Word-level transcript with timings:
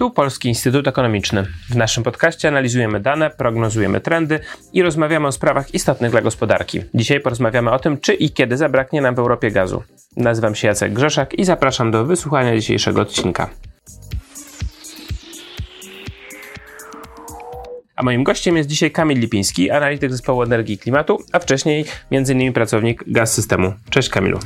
Tu 0.00 0.10
Polski 0.10 0.48
Instytut 0.48 0.88
Ekonomiczny. 0.88 1.46
W 1.70 1.76
naszym 1.76 2.04
podcaście 2.04 2.48
analizujemy 2.48 3.00
dane, 3.00 3.30
prognozujemy 3.30 4.00
trendy 4.00 4.40
i 4.72 4.82
rozmawiamy 4.82 5.26
o 5.26 5.32
sprawach 5.32 5.74
istotnych 5.74 6.10
dla 6.10 6.22
gospodarki. 6.22 6.80
Dzisiaj 6.94 7.20
porozmawiamy 7.20 7.70
o 7.70 7.78
tym, 7.78 7.98
czy 7.98 8.14
i 8.14 8.30
kiedy 8.30 8.56
zabraknie 8.56 9.00
nam 9.00 9.14
w 9.14 9.18
Europie 9.18 9.50
gazu. 9.50 9.82
Nazywam 10.16 10.54
się 10.54 10.68
Jacek 10.68 10.92
Grzeszak 10.92 11.34
i 11.34 11.44
zapraszam 11.44 11.90
do 11.90 12.04
wysłuchania 12.04 12.56
dzisiejszego 12.56 13.00
odcinka. 13.00 13.50
A 18.00 18.02
moim 18.02 18.24
gościem 18.24 18.56
jest 18.56 18.68
dzisiaj 18.68 18.90
Kamil 18.90 19.18
Lipiński, 19.18 19.70
analityk 19.70 20.10
zespołu 20.10 20.42
energii 20.42 20.74
i 20.74 20.78
klimatu, 20.78 21.18
a 21.32 21.38
wcześniej 21.38 21.84
m.in. 22.10 22.52
pracownik 22.52 23.04
gaz 23.06 23.34
systemu. 23.34 23.72
Cześć 23.90 24.08
Kamilu. 24.08 24.38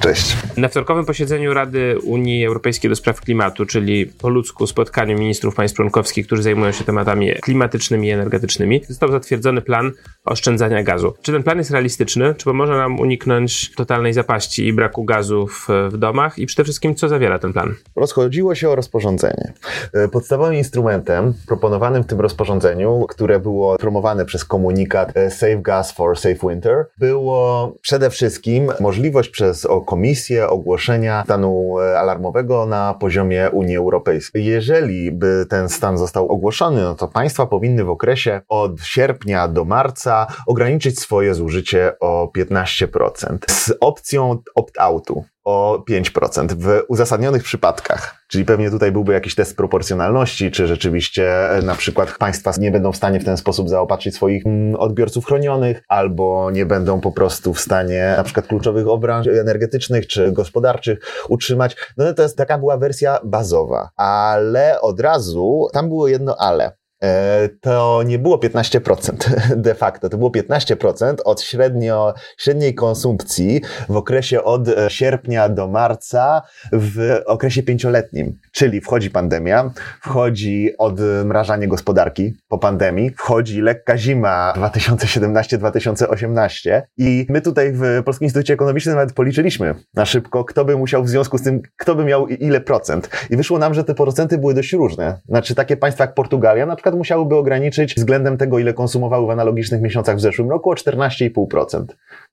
Cześć. 0.00 0.36
Na 0.56 0.68
wtorkowym 0.68 1.04
posiedzeniu 1.04 1.54
Rady 1.54 1.98
Unii 2.00 2.46
Europejskiej 2.46 2.90
do 2.90 2.96
spraw 2.96 3.20
klimatu, 3.20 3.66
czyli 3.66 4.06
po 4.06 4.28
ludzku 4.28 4.66
spotkaniu 4.66 5.18
ministrów 5.18 5.54
państw 5.54 5.76
członkowskich, 5.76 6.26
którzy 6.26 6.42
zajmują 6.42 6.72
się 6.72 6.84
tematami 6.84 7.32
klimatycznymi 7.42 8.08
i 8.08 8.10
energetycznymi, 8.10 8.80
został 8.88 9.10
zatwierdzony 9.10 9.62
plan 9.62 9.92
oszczędzania 10.26 10.82
gazu. 10.82 11.12
Czy 11.22 11.32
ten 11.32 11.42
plan 11.42 11.58
jest 11.58 11.70
realistyczny? 11.70 12.34
Czy 12.34 12.44
pomoże 12.44 12.76
nam 12.76 13.00
uniknąć 13.00 13.74
totalnej 13.74 14.12
zapaści 14.12 14.66
i 14.66 14.72
braku 14.72 15.04
gazu 15.04 15.46
w, 15.46 15.68
w 15.90 15.96
domach? 15.96 16.38
I 16.38 16.46
przede 16.46 16.64
wszystkim, 16.64 16.94
co 16.94 17.08
zawiera 17.08 17.38
ten 17.38 17.52
plan? 17.52 17.74
Rozchodziło 17.96 18.54
się 18.54 18.68
o 18.68 18.74
rozporządzenie. 18.74 19.52
E, 19.92 20.08
podstawowym 20.08 20.54
instrumentem 20.54 21.34
proponowanym 21.46 22.02
w 22.02 22.06
tym 22.06 22.20
rozporządzeniu, 22.20 23.06
które 23.08 23.40
było 23.40 23.76
promowane 23.76 24.24
przez 24.24 24.44
komunikat 24.44 25.16
e, 25.16 25.30
Save 25.30 25.62
Gas 25.62 25.92
for 25.92 26.18
Safe 26.18 26.48
Winter, 26.48 26.86
było 26.98 27.72
przede 27.82 28.10
wszystkim 28.10 28.72
możliwość 28.80 29.28
przez 29.28 29.66
komisję 29.86 30.48
ogłoszenia 30.48 31.22
stanu 31.24 31.80
e, 31.80 31.98
alarmowego 31.98 32.66
na 32.66 32.94
poziomie 32.94 33.50
Unii 33.52 33.76
Europejskiej. 33.76 34.44
Jeżeli 34.44 35.12
by 35.12 35.46
ten 35.48 35.68
stan 35.68 35.98
został 35.98 36.28
ogłoszony, 36.28 36.82
no 36.82 36.94
to 36.94 37.08
państwa 37.08 37.46
powinny 37.46 37.84
w 37.84 37.90
okresie 37.90 38.40
od 38.48 38.80
sierpnia 38.82 39.48
do 39.48 39.64
marca 39.64 40.15
ograniczyć 40.46 41.00
swoje 41.00 41.34
zużycie 41.34 41.92
o 42.00 42.30
15% 42.36 43.38
z 43.50 43.72
opcją 43.80 44.38
opt-outu 44.54 45.24
o 45.46 45.84
5% 45.90 46.52
w 46.52 46.82
uzasadnionych 46.88 47.42
przypadkach. 47.42 48.16
Czyli 48.28 48.44
pewnie 48.44 48.70
tutaj 48.70 48.92
byłby 48.92 49.12
jakiś 49.12 49.34
test 49.34 49.56
proporcjonalności, 49.56 50.50
czy 50.50 50.66
rzeczywiście 50.66 51.50
e, 51.50 51.62
na 51.62 51.74
przykład 51.74 52.18
państwa 52.18 52.52
nie 52.58 52.70
będą 52.70 52.92
w 52.92 52.96
stanie 52.96 53.20
w 53.20 53.24
ten 53.24 53.36
sposób 53.36 53.68
zaopatrzyć 53.68 54.14
swoich 54.14 54.46
mm, 54.46 54.76
odbiorców 54.76 55.26
chronionych, 55.26 55.82
albo 55.88 56.50
nie 56.50 56.66
będą 56.66 57.00
po 57.00 57.12
prostu 57.12 57.54
w 57.54 57.60
stanie 57.60 58.14
na 58.16 58.24
przykład 58.24 58.46
kluczowych 58.46 58.88
obranż 58.88 59.26
energetycznych 59.26 60.06
czy 60.06 60.32
gospodarczych 60.32 60.98
utrzymać. 61.28 61.76
No 61.96 62.14
to 62.14 62.22
jest 62.22 62.36
taka 62.36 62.58
była 62.58 62.76
wersja 62.76 63.18
bazowa, 63.24 63.90
ale 63.96 64.80
od 64.80 65.00
razu 65.00 65.68
tam 65.72 65.88
było 65.88 66.08
jedno 66.08 66.36
ale. 66.38 66.72
E, 67.02 67.48
to 67.60 68.02
nie 68.06 68.18
było 68.18 68.36
15% 68.36 69.12
de 69.56 69.74
facto, 69.74 70.08
to 70.08 70.18
było 70.18 70.30
15% 70.30 71.14
od 71.24 71.42
średnio, 71.42 72.14
średniej 72.38 72.74
konsumpcji 72.74 73.60
w 73.88 73.96
okresie 73.96 74.44
od 74.44 74.68
e, 74.68 74.90
sierpnia 74.90 75.48
do 75.48 75.68
marca 75.68 76.42
w 76.72 77.20
okresie 77.26 77.62
pięcioletnim. 77.62 78.38
Czyli 78.52 78.80
wchodzi 78.80 79.10
pandemia, 79.10 79.70
wchodzi 80.00 80.70
odmrażanie 80.78 81.68
gospodarki 81.68 82.36
po 82.48 82.58
pandemii, 82.58 83.10
wchodzi 83.10 83.60
lekka 83.60 83.98
zima 83.98 84.54
2017-2018 84.56 86.82
i 86.96 87.26
my 87.28 87.40
tutaj 87.40 87.72
w 87.72 88.02
Polskim 88.04 88.24
Instytucie 88.24 88.54
Ekonomicznym 88.54 88.94
nawet 88.94 89.12
policzyliśmy 89.12 89.74
na 89.94 90.04
szybko, 90.04 90.44
kto 90.44 90.64
by 90.64 90.76
musiał 90.76 91.04
w 91.04 91.08
związku 91.08 91.38
z 91.38 91.42
tym, 91.42 91.62
kto 91.76 91.94
by 91.94 92.04
miał 92.04 92.28
ile 92.28 92.60
procent. 92.60 93.10
I 93.30 93.36
wyszło 93.36 93.58
nam, 93.58 93.74
że 93.74 93.84
te 93.84 93.94
procenty 93.94 94.38
były 94.38 94.54
dość 94.54 94.72
różne. 94.72 95.20
Znaczy 95.28 95.54
takie 95.54 95.76
państwa 95.76 96.04
jak 96.04 96.14
Portugalia 96.14 96.66
na 96.66 96.76
przykład 96.76 96.85
musiałyby 96.94 97.36
ograniczyć 97.36 97.94
względem 97.94 98.36
tego, 98.36 98.58
ile 98.58 98.74
konsumowały 98.74 99.26
w 99.26 99.30
analogicznych 99.30 99.80
miesiącach 99.80 100.16
w 100.16 100.20
zeszłym 100.20 100.50
roku 100.50 100.70
o 100.70 100.74
14,5%. 100.74 101.84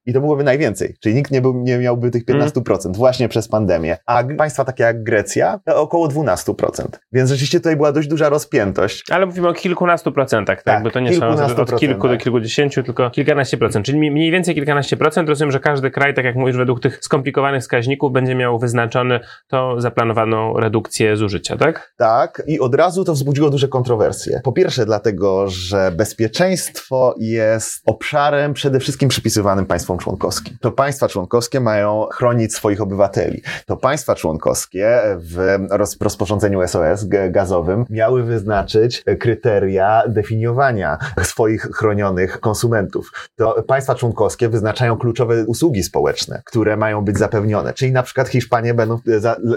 I 0.06 0.14
to 0.14 0.20
byłoby 0.20 0.44
najwięcej, 0.44 0.96
czyli 1.00 1.16
nikt 1.16 1.32
nie, 1.32 1.42
był, 1.42 1.54
nie 1.54 1.78
miałby 1.78 2.12
tych 2.12 2.26
15% 2.26 2.86
mm. 2.86 2.94
właśnie 2.94 3.30
przez 3.30 3.48
pandemię. 3.48 3.98
A 4.06 4.24
państwa 4.38 4.66
takie 4.66 4.84
jak 4.84 5.04
Grecja 5.04 5.60
około 5.66 6.08
12%. 6.08 6.86
Więc 7.12 7.30
rzeczywiście 7.30 7.60
tutaj 7.60 7.76
była 7.76 7.92
dość 7.92 8.08
duża 8.08 8.30
rozpiętość. 8.30 9.04
Ale 9.12 9.26
mówimy 9.26 9.48
o 9.48 9.54
kilkunastu 9.54 10.12
procentach, 10.12 10.64
tak? 10.64 10.76
tak 10.76 10.84
Bo 10.84 10.92
to 10.92 11.00
nie 11.00 11.14
są 11.14 11.28
od 11.58 11.80
kilku 11.80 12.08
do 12.08 12.18
kilkudziesięciu, 12.18 12.84
tylko 12.84 13.10
kilkanaście 13.10 13.58
procent. 13.58 13.86
Czyli 13.86 14.12
mniej 14.12 14.32
więcej 14.32 14.56
kilkanaście 14.56 14.98
procent. 14.98 15.30
Rozumiem, 15.30 15.52
że 15.52 15.60
każdy 15.60 15.92
kraj, 15.92 16.14
tak 16.14 16.26
jak 16.26 16.36
mówisz, 16.36 16.58
według 16.58 16.80
tych 16.80 17.00
skomplikowanych 17.02 17.62
wskaźników 17.62 18.12
będzie 18.12 18.36
miał 18.36 18.60
wyznaczony 18.60 19.20
tą 19.48 19.82
zaplanowaną 19.82 20.60
redukcję 20.60 21.18
zużycia, 21.18 21.58
tak? 21.58 21.94
Tak. 21.98 22.44
I 22.48 22.60
od 22.60 22.76
razu 22.76 23.04
to 23.04 23.14
wzbudziło 23.14 23.50
duże 23.50 23.68
kontrowersje. 23.68 24.42
Po 24.44 24.52
pierwsze 24.52 24.86
dlatego, 24.86 25.48
że 25.48 25.92
bezpieczeństwo 25.92 27.16
jest 27.20 27.82
obszarem 27.86 28.54
przede 28.54 28.80
wszystkim 28.80 29.10
przypisywanym 29.10 29.66
państwom 29.66 29.93
państwom 29.94 29.98
członkowskim. 29.98 30.58
To 30.62 30.72
państwa 30.72 31.08
członkowskie 31.08 31.60
mają 31.60 32.08
chronić 32.12 32.56
swoich 32.56 32.82
obywateli. 32.82 33.42
To 33.66 33.78
państwa 33.78 34.16
członkowskie 34.16 35.02
w 35.18 35.58
rozporządzeniu 36.02 36.68
SOS 36.68 37.06
gazowym 37.30 37.86
miały 37.90 38.24
wyznaczyć 38.24 39.04
kryteria 39.20 40.04
definiowania 40.08 40.98
swoich 41.24 41.62
chronionych 41.62 42.40
konsumentów. 42.40 43.12
To 43.36 43.64
państwa 43.64 43.96
członkowskie 43.96 44.50
wyznaczają 44.50 44.98
kluczowe 44.98 45.46
usługi 45.46 45.84
społeczne, 45.84 46.42
które 46.46 46.78
mają 46.78 47.02
być 47.02 47.18
zapewnione. 47.18 47.74
Czyli 47.74 47.92
na 47.92 48.04
przykład 48.04 48.28
Hiszpanie 48.28 48.74
będą, 48.74 49.00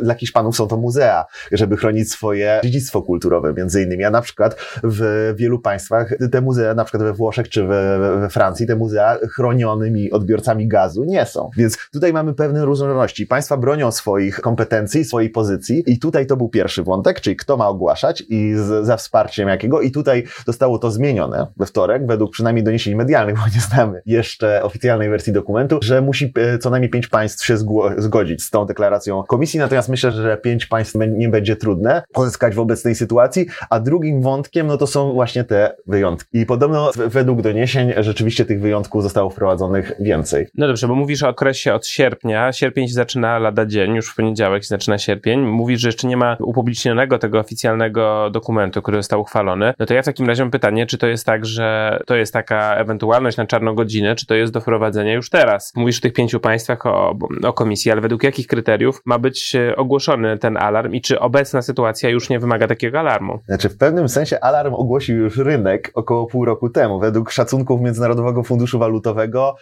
dla 0.03 0.15
Hiszpanów 0.15 0.57
są 0.57 0.69
to 0.69 0.77
muzea, 0.77 1.25
żeby 1.53 1.77
chronić 1.77 2.13
swoje 2.13 2.61
dziedzictwo 2.65 3.03
kulturowe 3.03 3.55
między 3.55 3.83
innymi. 3.83 4.05
A 4.05 4.11
na 4.11 4.21
przykład 4.21 4.57
w 4.85 5.33
wielu 5.37 5.59
państwach 5.59 6.15
te 6.33 6.41
muzea, 6.41 6.75
na 6.75 6.85
przykład 6.85 7.03
we 7.03 7.13
Włoszech 7.13 7.49
czy 7.49 7.65
we, 7.67 7.99
we 8.21 8.29
Francji, 8.29 8.67
te 8.67 8.77
muzea 8.77 9.19
chronionymi 9.35 10.11
od 10.11 10.26
odbiorcami 10.27 10.69
gazu 10.69 11.05
nie 11.05 11.27
są. 11.27 11.51
Więc 11.57 11.79
tutaj 11.93 12.13
mamy 12.13 12.35
pewne 12.35 12.65
różnorodności. 12.65 13.27
Państwa 13.27 13.57
bronią 13.57 13.93
swoich 13.93 14.41
kompetencji, 14.41 15.05
swojej 15.05 15.31
pozycji 15.31 15.83
i 15.87 15.99
tutaj 15.99 16.27
to 16.27 16.37
był 16.37 16.49
pierwszy 16.49 16.83
wątek, 16.83 17.21
czyli 17.21 17.37
kto 17.37 17.57
ma 17.57 17.69
ogłaszać 17.69 18.23
i 18.29 18.55
z, 18.55 18.87
za 18.87 18.97
wsparciem 18.97 19.49
jakiego 19.49 19.81
i 19.81 19.91
tutaj 19.91 20.25
zostało 20.47 20.79
to 20.79 20.91
zmienione 20.91 21.47
we 21.57 21.67
wtorek, 21.67 22.07
według 22.07 22.33
przynajmniej 22.33 22.65
doniesień 22.65 22.95
medialnych, 22.95 23.37
bo 23.41 23.47
nie 23.55 23.61
znamy 23.61 24.03
jeszcze 24.07 24.63
oficjalnej 24.63 25.11
wersji 25.11 25.33
dokumentu, 25.33 25.79
że 25.83 26.03
musi 26.03 26.33
e, 26.39 26.59
co 26.59 26.71
najmniej 26.71 26.91
pięć 26.91 27.09
państw 27.09 27.47
się 27.47 27.57
zgodzić 27.99 28.43
z 28.43 28.51
tą 28.51 28.67
deklaracją 28.67 29.23
komisji, 29.23 29.61
natomiast 29.61 29.89
myślę, 29.89 30.13
że 30.13 30.37
pięć 30.37 30.67
państw 30.67 30.95
nie 31.09 31.29
będzie 31.29 31.57
trudne 31.57 32.03
pozyskać 32.13 32.55
w 32.55 32.61
obecnej 32.61 32.95
sytuacji, 32.95 33.47
a 33.71 33.81
drugim 33.81 34.23
wątkiem, 34.23 34.67
no 34.67 34.77
to 34.77 34.87
są 34.87 35.13
właśnie 35.13 35.45
te 35.45 35.77
wyjątki. 35.87 36.39
I 36.39 36.47
podobno 36.47 36.91
według 36.97 37.43
doniesień 37.43 37.93
rzeczywiście 37.97 38.45
tych 38.45 38.61
wyjątków 38.61 39.03
zostało 39.03 39.31
wprowadzonych 39.31 39.93
więcej 40.01 40.16
więcej. 40.17 40.47
No 40.55 40.67
dobrze, 40.67 40.89
bo 40.89 40.95
mówisz 40.95 41.23
o 41.23 41.29
okresie 41.29 41.75
od 41.75 41.87
sierpnia. 41.87 42.53
Sierpień 42.53 42.89
się 42.89 42.95
zaczyna 42.95 43.39
lada 43.39 43.67
dzień, 43.67 43.95
już 43.95 44.09
w 44.09 44.15
poniedziałek 44.15 44.63
się 44.63 44.69
zaczyna 44.69 44.99
sierpień. 44.99 45.41
Mówisz, 45.41 45.81
że 45.81 45.89
jeszcze 45.89 46.09
nie 46.09 46.17
ma 46.17 46.37
upublicznionego 46.41 47.19
tego 47.19 47.39
oficjalnego 47.39 48.31
dokumentu, 48.31 48.83
który 48.83 48.97
został 48.97 49.21
uchwalony. 49.21 49.75
No 49.79 49.87
to 49.87 49.95
ja 49.95 50.03
w 50.03 50.05
takim 50.05 50.27
razie 50.27 50.43
mam 50.43 50.51
pytanie, 50.51 50.87
czy 50.87 50.99
to 50.99 51.07
jest 51.07 51.27
tak, 51.27 51.47
że 51.47 51.99
to 52.07 52.17
jest 52.17 52.33
taka 52.33 52.75
ewentualność 52.75 53.37
na 53.37 53.47
czarną 53.47 53.75
godzinę, 53.75 54.15
czy 54.15 54.27
to 54.27 54.35
jest 54.35 54.53
do 54.53 54.61
wprowadzenia 54.61 55.13
już 55.13 55.31
teraz? 55.31 55.73
Mówisz 55.77 55.99
o 55.99 56.03
tych 56.03 56.13
pięciu 56.13 56.41
państwach, 56.41 56.87
o, 56.87 57.19
o 57.43 57.53
komisji, 57.53 57.91
ale 57.91 58.01
według 58.01 58.23
jakich 58.23 58.47
kryteriów 58.47 59.03
ma 59.05 59.19
być 59.19 59.55
e, 59.55 59.77
ogłoszony 59.77 60.39
ten 60.39 60.57
alarm 60.57 60.95
i 60.95 61.01
czy 61.01 61.21
obecna 61.21 61.63
sytuacja 61.63 62.09
już 62.09 62.31
nie 62.31 62.39
wymaga 62.39 62.67
takiego 62.67 63.01
alarmu? 63.01 63.39
Znaczy, 63.47 63.69
w 63.69 63.77
pewnym 63.77 64.09
sensie 64.09 64.41
alarm 64.41 64.75
ogłosił 64.75 65.17
już 65.17 65.37
rynek 65.37 65.91
około 65.95 66.27
pół 66.27 66.45
roku 66.45 66.71
temu. 66.71 67.01
Według 67.01 67.31
szacunków 67.31 67.81
Międzynarodowego 67.81 68.43
Funduszu 68.43 68.79
Walutowego 68.79 69.57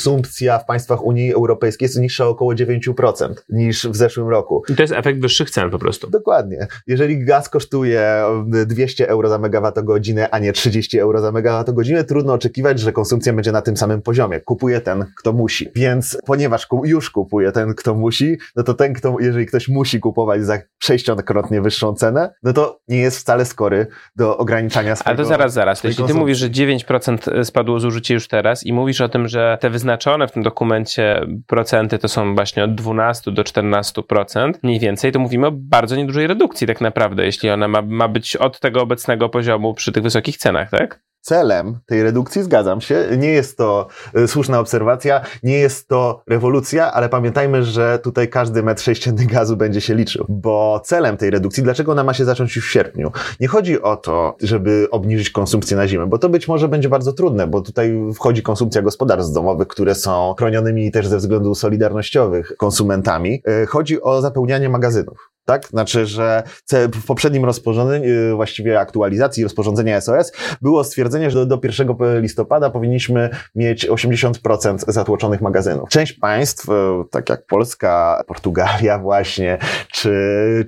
konsumpcja 0.00 0.58
w 0.58 0.64
państwach 0.64 1.04
Unii 1.04 1.34
Europejskiej 1.34 1.86
jest 1.86 1.98
niższa 1.98 2.26
o 2.26 2.28
około 2.28 2.54
9% 2.54 3.34
niż 3.48 3.86
w 3.86 3.96
zeszłym 3.96 4.28
roku. 4.28 4.62
I 4.68 4.74
to 4.74 4.82
jest 4.82 4.92
efekt 4.92 5.20
wyższych 5.20 5.50
cen 5.50 5.70
po 5.70 5.78
prostu. 5.78 6.10
Dokładnie. 6.10 6.66
Jeżeli 6.86 7.24
gaz 7.24 7.48
kosztuje 7.48 8.22
200 8.66 9.08
euro 9.08 9.28
za 9.28 9.38
megawattogodzinę, 9.38 10.30
a 10.30 10.38
nie 10.38 10.52
30 10.52 10.98
euro 10.98 11.20
za 11.20 11.32
megawattogodzinę, 11.32 12.04
trudno 12.04 12.32
oczekiwać, 12.32 12.80
że 12.80 12.92
konsumpcja 12.92 13.32
będzie 13.32 13.52
na 13.52 13.62
tym 13.62 13.76
samym 13.76 14.02
poziomie. 14.02 14.40
Kupuje 14.40 14.80
ten, 14.80 15.04
kto 15.16 15.32
musi. 15.32 15.68
Więc 15.74 16.18
ponieważ 16.26 16.68
już 16.84 17.10
kupuje 17.10 17.52
ten, 17.52 17.74
kto 17.74 17.94
musi, 17.94 18.38
no 18.56 18.62
to 18.62 18.74
ten, 18.74 18.94
kto, 18.94 19.16
jeżeli 19.20 19.46
ktoś 19.46 19.68
musi 19.68 20.00
kupować 20.00 20.44
za 20.44 20.58
sześciokrotnie 20.78 21.62
wyższą 21.62 21.94
cenę, 21.94 22.34
no 22.42 22.52
to 22.52 22.80
nie 22.88 22.98
jest 22.98 23.18
wcale 23.18 23.44
skory 23.44 23.86
do 24.16 24.38
ograniczania 24.38 24.96
swojego 24.96 25.18
Ale 25.18 25.24
to 25.24 25.28
zaraz, 25.28 25.52
zaraz. 25.52 25.84
Jeśli 25.84 26.04
ty 26.04 26.14
mówisz, 26.14 26.38
że 26.38 26.50
9% 26.50 27.44
spadło 27.44 27.80
zużycie 27.80 28.14
już 28.14 28.28
teraz 28.28 28.66
i 28.66 28.72
mówisz 28.72 29.00
o 29.00 29.08
tym, 29.08 29.28
że 29.28 29.58
te 29.60 29.70
wyznaczone 29.80 30.28
w 30.28 30.32
tym 30.32 30.42
dokumencie 30.42 31.26
procenty 31.46 31.98
to 31.98 32.08
są 32.08 32.34
właśnie 32.34 32.64
od 32.64 32.74
12 32.74 33.32
do 33.32 33.42
14% 33.42 34.52
mniej 34.62 34.80
więcej, 34.80 35.12
to 35.12 35.18
mówimy 35.18 35.46
o 35.46 35.52
bardzo 35.52 35.96
niedużej 35.96 36.26
redukcji 36.26 36.66
tak 36.66 36.80
naprawdę, 36.80 37.24
jeśli 37.24 37.50
ona 37.50 37.68
ma, 37.68 37.82
ma 37.82 38.08
być 38.08 38.36
od 38.36 38.60
tego 38.60 38.82
obecnego 38.82 39.28
poziomu 39.28 39.74
przy 39.74 39.92
tych 39.92 40.02
wysokich 40.02 40.36
cenach, 40.36 40.70
tak? 40.70 41.02
Celem 41.20 41.78
tej 41.86 42.02
redukcji, 42.02 42.42
zgadzam 42.42 42.80
się, 42.80 43.08
nie 43.18 43.28
jest 43.28 43.58
to 43.58 43.86
y, 44.18 44.28
słuszna 44.28 44.60
obserwacja, 44.60 45.20
nie 45.42 45.58
jest 45.58 45.88
to 45.88 46.22
rewolucja, 46.26 46.92
ale 46.92 47.08
pamiętajmy, 47.08 47.62
że 47.62 47.98
tutaj 47.98 48.28
każdy 48.28 48.62
metr 48.62 48.82
sześcienny 48.82 49.26
gazu 49.26 49.56
będzie 49.56 49.80
się 49.80 49.94
liczył, 49.94 50.26
bo 50.28 50.80
celem 50.84 51.16
tej 51.16 51.30
redukcji, 51.30 51.62
dlaczego 51.62 51.92
ona 51.92 52.04
ma 52.04 52.14
się 52.14 52.24
zacząć 52.24 52.56
już 52.56 52.68
w 52.68 52.72
sierpniu? 52.72 53.12
Nie 53.40 53.48
chodzi 53.48 53.82
o 53.82 53.96
to, 53.96 54.36
żeby 54.42 54.88
obniżyć 54.90 55.30
konsumpcję 55.30 55.76
na 55.76 55.88
zimę, 55.88 56.06
bo 56.06 56.18
to 56.18 56.28
być 56.28 56.48
może 56.48 56.68
będzie 56.68 56.88
bardzo 56.88 57.12
trudne, 57.12 57.46
bo 57.46 57.60
tutaj 57.60 57.92
wchodzi 58.14 58.42
konsumpcja 58.42 58.82
gospodarstw 58.82 59.32
domowych, 59.32 59.68
które 59.68 59.94
są 59.94 60.34
chronionymi 60.38 60.90
też 60.92 61.06
ze 61.06 61.16
względów 61.16 61.58
solidarnościowych 61.58 62.56
konsumentami. 62.56 63.42
Y, 63.62 63.66
chodzi 63.66 64.02
o 64.02 64.20
zapełnianie 64.20 64.68
magazynów 64.68 65.29
tak? 65.44 65.66
Znaczy, 65.66 66.06
że 66.06 66.42
w 66.72 67.06
poprzednim 67.06 67.44
rozporządzeniu, 67.44 68.04
y, 68.04 68.34
właściwie 68.34 68.80
aktualizacji 68.80 69.42
rozporządzenia 69.42 70.00
SOS 70.00 70.32
było 70.62 70.84
stwierdzenie, 70.84 71.30
że 71.30 71.46
do 71.46 71.60
1 71.64 72.20
listopada 72.20 72.70
powinniśmy 72.70 73.30
mieć 73.54 73.86
80% 73.86 74.92
zatłoczonych 74.92 75.40
magazynów. 75.40 75.88
Część 75.88 76.12
państw, 76.12 76.68
y, 76.68 76.72
tak 77.10 77.28
jak 77.28 77.46
Polska, 77.46 78.22
Portugalia 78.26 78.98
właśnie, 79.08 79.58
czy, 79.92 80.14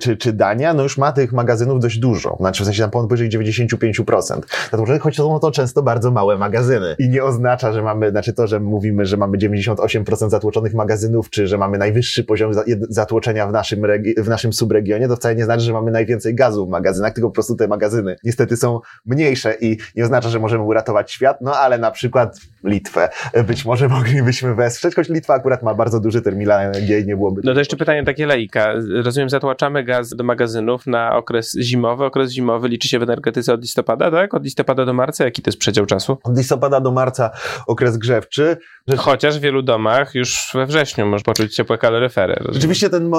czy, 0.01 0.17
czy 0.17 0.33
Dania, 0.33 0.73
no 0.73 0.83
już 0.83 0.97
ma 0.97 1.11
tych 1.11 1.33
magazynów 1.33 1.79
dość 1.79 1.97
dużo. 1.97 2.37
Znaczy, 2.39 2.63
w 2.63 2.65
sensie 2.65 2.81
tam 2.81 2.91
powyżej 2.91 3.29
95% 3.29 4.41
zatłoczonych, 4.71 5.01
choć 5.01 5.15
są 5.15 5.39
to 5.39 5.51
często 5.51 5.83
bardzo 5.83 6.11
małe 6.11 6.37
magazyny. 6.37 6.95
I 6.99 7.09
nie 7.09 7.23
oznacza, 7.23 7.73
że 7.73 7.81
mamy, 7.81 8.09
znaczy 8.09 8.33
to, 8.33 8.47
że 8.47 8.59
mówimy, 8.59 9.05
że 9.05 9.17
mamy 9.17 9.37
98% 9.37 10.29
zatłoczonych 10.29 10.73
magazynów, 10.73 11.29
czy 11.29 11.47
że 11.47 11.57
mamy 11.57 11.77
najwyższy 11.77 12.23
poziom 12.23 12.51
zatłoczenia 12.89 13.47
w 13.47 13.51
naszym, 13.51 13.81
w 14.17 14.27
naszym 14.27 14.53
subregionie, 14.63 15.07
to 15.07 15.15
wcale 15.15 15.35
nie 15.35 15.45
znaczy, 15.45 15.63
że 15.63 15.73
mamy 15.73 15.91
najwięcej 15.91 16.35
gazu 16.35 16.65
w 16.67 16.69
magazynach, 16.69 17.13
tylko 17.13 17.29
po 17.29 17.33
prostu 17.33 17.55
te 17.55 17.67
magazyny 17.67 18.15
niestety 18.23 18.57
są 18.57 18.79
mniejsze 19.05 19.55
i 19.61 19.77
nie 19.95 20.03
oznacza, 20.03 20.29
że 20.29 20.39
możemy 20.39 20.63
uratować 20.63 21.11
świat, 21.11 21.37
no 21.41 21.55
ale 21.55 21.77
na 21.77 21.91
przykład 21.91 22.39
Litwę 22.63 23.09
być 23.47 23.65
może 23.65 23.87
moglibyśmy 23.87 24.55
wesprzeć, 24.55 24.95
choć 24.95 25.09
Litwa 25.09 25.33
akurat 25.33 25.63
ma 25.63 25.73
bardzo 25.73 25.99
duży 25.99 26.21
terminal 26.21 26.71
LNG 26.71 27.07
nie 27.07 27.15
byłoby... 27.15 27.41
No 27.43 27.53
to 27.53 27.59
jeszcze 27.59 27.77
pytanie 27.77 28.03
takie 28.03 28.25
lejka. 28.25 28.73
Rozumiem, 29.03 29.29
zatłaczamy 29.29 29.83
gaz 29.83 30.09
do 30.09 30.23
magazynów 30.23 30.87
na 30.87 31.15
okres 31.15 31.57
zimowy. 31.61 32.05
Okres 32.05 32.31
zimowy 32.31 32.67
liczy 32.67 32.87
się 32.87 32.99
w 32.99 33.03
energetyce 33.03 33.53
od 33.53 33.61
listopada, 33.61 34.11
tak? 34.11 34.33
Od 34.33 34.43
listopada 34.43 34.85
do 34.85 34.93
marca? 34.93 35.25
Jaki 35.25 35.41
to 35.41 35.49
jest 35.49 35.59
przedział 35.59 35.85
czasu? 35.85 36.17
Od 36.23 36.37
listopada 36.37 36.79
do 36.81 36.91
marca 36.91 37.31
okres 37.67 37.97
grzewczy. 37.97 38.57
Chociaż 38.97 39.39
w 39.39 39.41
wielu 39.41 39.61
domach 39.61 40.15
już 40.15 40.51
we 40.53 40.65
wrześniu 40.65 41.05
możesz 41.05 41.23
poczuć 41.23 41.55
ciepłe 41.55 41.77
kaloryfery. 41.77 42.33
Rozumiem. 42.33 42.53
Rzeczywiście 42.53 42.89
ten 42.89 43.11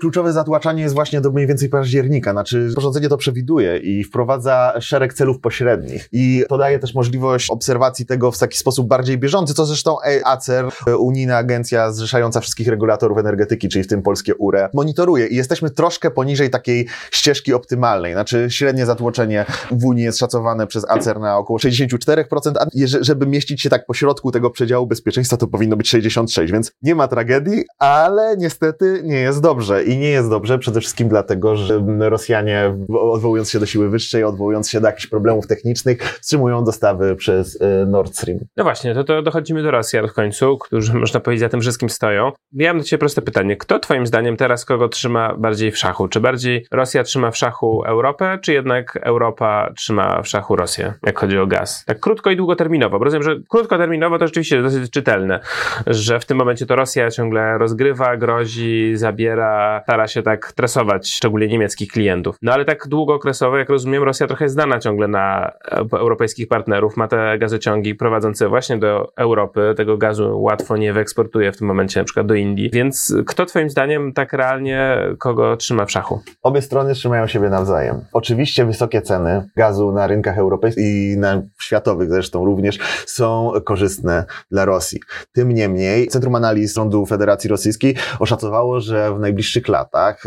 kluczowe 0.00 0.32
zatłaczanie 0.32 0.79
jest 0.82 0.94
właśnie 0.94 1.20
do 1.20 1.30
mniej 1.30 1.46
więcej 1.46 1.68
października. 1.68 2.32
Znaczy, 2.32 2.70
porządzenie 2.74 3.08
to 3.08 3.16
przewiduje 3.16 3.78
i 3.78 4.04
wprowadza 4.04 4.72
szereg 4.80 5.14
celów 5.14 5.40
pośrednich. 5.40 6.08
I 6.12 6.44
to 6.48 6.58
daje 6.58 6.78
też 6.78 6.94
możliwość 6.94 7.50
obserwacji 7.50 8.06
tego 8.06 8.32
w 8.32 8.38
taki 8.38 8.58
sposób 8.58 8.88
bardziej 8.88 9.18
bieżący, 9.18 9.54
co 9.54 9.66
zresztą 9.66 9.96
ACER, 10.24 10.64
unijna 10.98 11.36
agencja 11.36 11.92
zrzeszająca 11.92 12.40
wszystkich 12.40 12.68
regulatorów 12.68 13.18
energetyki, 13.18 13.68
czyli 13.68 13.84
w 13.84 13.86
tym 13.86 14.02
polskie 14.02 14.34
URE, 14.34 14.68
monitoruje. 14.74 15.26
I 15.26 15.36
jesteśmy 15.36 15.70
troszkę 15.70 16.10
poniżej 16.10 16.50
takiej 16.50 16.86
ścieżki 17.10 17.54
optymalnej. 17.54 18.12
Znaczy, 18.12 18.46
średnie 18.50 18.86
zatłoczenie 18.86 19.46
w 19.70 19.84
Unii 19.84 20.04
jest 20.04 20.18
szacowane 20.18 20.66
przez 20.66 20.90
ACER 20.90 21.20
na 21.20 21.38
około 21.38 21.58
64%, 21.58 22.52
a 22.60 22.66
żeby 23.00 23.26
mieścić 23.26 23.62
się 23.62 23.70
tak 23.70 23.86
po 23.86 23.94
środku 23.94 24.32
tego 24.32 24.50
przedziału 24.50 24.86
bezpieczeństwa, 24.86 25.36
to 25.36 25.46
powinno 25.46 25.76
być 25.76 25.94
66%, 25.94 26.52
więc 26.52 26.72
nie 26.82 26.94
ma 26.94 27.08
tragedii, 27.08 27.64
ale 27.78 28.36
niestety 28.36 29.00
nie 29.04 29.20
jest 29.20 29.40
dobrze. 29.40 29.84
I 29.84 29.98
nie 29.98 30.08
jest 30.08 30.28
dobrze 30.28 30.58
przede 30.70 30.80
wszystkim 30.80 31.08
dlatego, 31.08 31.56
że 31.56 31.82
Rosjanie, 31.98 32.74
odwołując 32.88 33.50
się 33.50 33.60
do 33.60 33.66
siły 33.66 33.88
wyższej, 33.88 34.24
odwołując 34.24 34.70
się 34.70 34.80
do 34.80 34.86
jakichś 34.86 35.06
problemów 35.06 35.46
technicznych, 35.46 36.02
wstrzymują 36.02 36.64
dostawy 36.64 37.16
przez 37.16 37.54
y, 37.54 37.86
Nord 37.86 38.14
Stream. 38.14 38.38
No 38.56 38.64
właśnie, 38.64 38.94
to, 38.94 39.04
to 39.04 39.22
dochodzimy 39.22 39.62
do 39.62 39.70
Rosjan 39.70 40.08
w 40.08 40.12
końcu, 40.12 40.58
którzy 40.58 40.94
można 40.94 41.20
powiedzieć 41.20 41.40
za 41.40 41.48
tym 41.48 41.60
wszystkim 41.60 41.90
stoją. 41.90 42.32
Ja 42.52 42.72
mam 42.72 42.78
do 42.78 42.84
Ciebie 42.84 42.98
proste 42.98 43.22
pytanie. 43.22 43.56
Kto 43.56 43.78
Twoim 43.78 44.06
zdaniem 44.06 44.36
teraz 44.36 44.64
kogo 44.64 44.88
trzyma 44.88 45.34
bardziej 45.34 45.70
w 45.70 45.78
szachu? 45.78 46.08
Czy 46.08 46.20
bardziej 46.20 46.66
Rosja 46.70 47.02
trzyma 47.02 47.30
w 47.30 47.36
szachu 47.36 47.84
Europę, 47.84 48.38
czy 48.42 48.52
jednak 48.52 48.98
Europa 49.02 49.72
trzyma 49.76 50.22
w 50.22 50.28
szachu 50.28 50.56
Rosję, 50.56 50.94
jak 51.06 51.18
chodzi 51.18 51.38
o 51.38 51.46
gaz? 51.46 51.84
Tak 51.84 52.00
krótko 52.00 52.30
i 52.30 52.36
długoterminowo. 52.36 52.98
Bo 52.98 53.04
rozumiem, 53.04 53.22
że 53.22 53.36
krótkoterminowo 53.48 54.18
to 54.18 54.26
rzeczywiście 54.26 54.62
dosyć 54.62 54.90
czytelne, 54.90 55.40
że 55.86 56.20
w 56.20 56.24
tym 56.24 56.38
momencie 56.38 56.66
to 56.66 56.76
Rosja 56.76 57.10
ciągle 57.10 57.58
rozgrywa, 57.58 58.16
grozi, 58.16 58.92
zabiera, 58.96 59.80
stara 59.82 60.08
się 60.08 60.22
tak 60.22 60.52
tresować 60.60 61.10
szczególnie 61.10 61.48
niemieckich 61.48 61.92
klientów. 61.92 62.36
No 62.42 62.52
ale 62.52 62.64
tak 62.64 62.88
długookresowo, 62.88 63.58
jak 63.58 63.68
rozumiem, 63.68 64.02
Rosja 64.02 64.26
trochę 64.26 64.44
jest 64.44 64.52
zdana 64.52 64.78
ciągle 64.78 65.08
na 65.08 65.52
europejskich 65.92 66.48
partnerów, 66.48 66.96
ma 66.96 67.08
te 67.08 67.38
gazociągi 67.38 67.94
prowadzące 67.94 68.48
właśnie 68.48 68.78
do 68.78 69.12
Europy, 69.16 69.74
tego 69.76 69.96
gazu 69.96 70.42
łatwo 70.42 70.76
nie 70.76 70.92
wyeksportuje 70.92 71.52
w 71.52 71.56
tym 71.56 71.66
momencie 71.66 72.00
na 72.00 72.04
przykład 72.04 72.26
do 72.26 72.34
Indii, 72.34 72.70
więc 72.72 73.14
kto 73.26 73.46
twoim 73.46 73.70
zdaniem 73.70 74.12
tak 74.12 74.32
realnie 74.32 74.98
kogo 75.18 75.56
trzyma 75.56 75.86
w 75.86 75.90
szachu? 75.90 76.20
Obie 76.42 76.62
strony 76.62 76.94
trzymają 76.94 77.26
siebie 77.26 77.48
nawzajem. 77.48 78.04
Oczywiście 78.12 78.64
wysokie 78.64 79.02
ceny 79.02 79.48
gazu 79.56 79.92
na 79.92 80.06
rynkach 80.06 80.38
europejskich 80.38 80.84
i 80.84 81.16
na 81.18 81.42
światowych 81.60 82.10
zresztą 82.10 82.44
również 82.44 82.78
są 83.06 83.52
korzystne 83.64 84.24
dla 84.50 84.64
Rosji. 84.64 85.00
Tym 85.32 85.52
niemniej 85.52 86.08
Centrum 86.08 86.34
Analiz 86.34 86.74
Rządu 86.74 87.06
Federacji 87.06 87.50
Rosyjskiej 87.50 87.96
oszacowało, 88.18 88.80
że 88.80 89.14
w 89.14 89.20
najbliższych 89.20 89.68
latach 89.68 90.24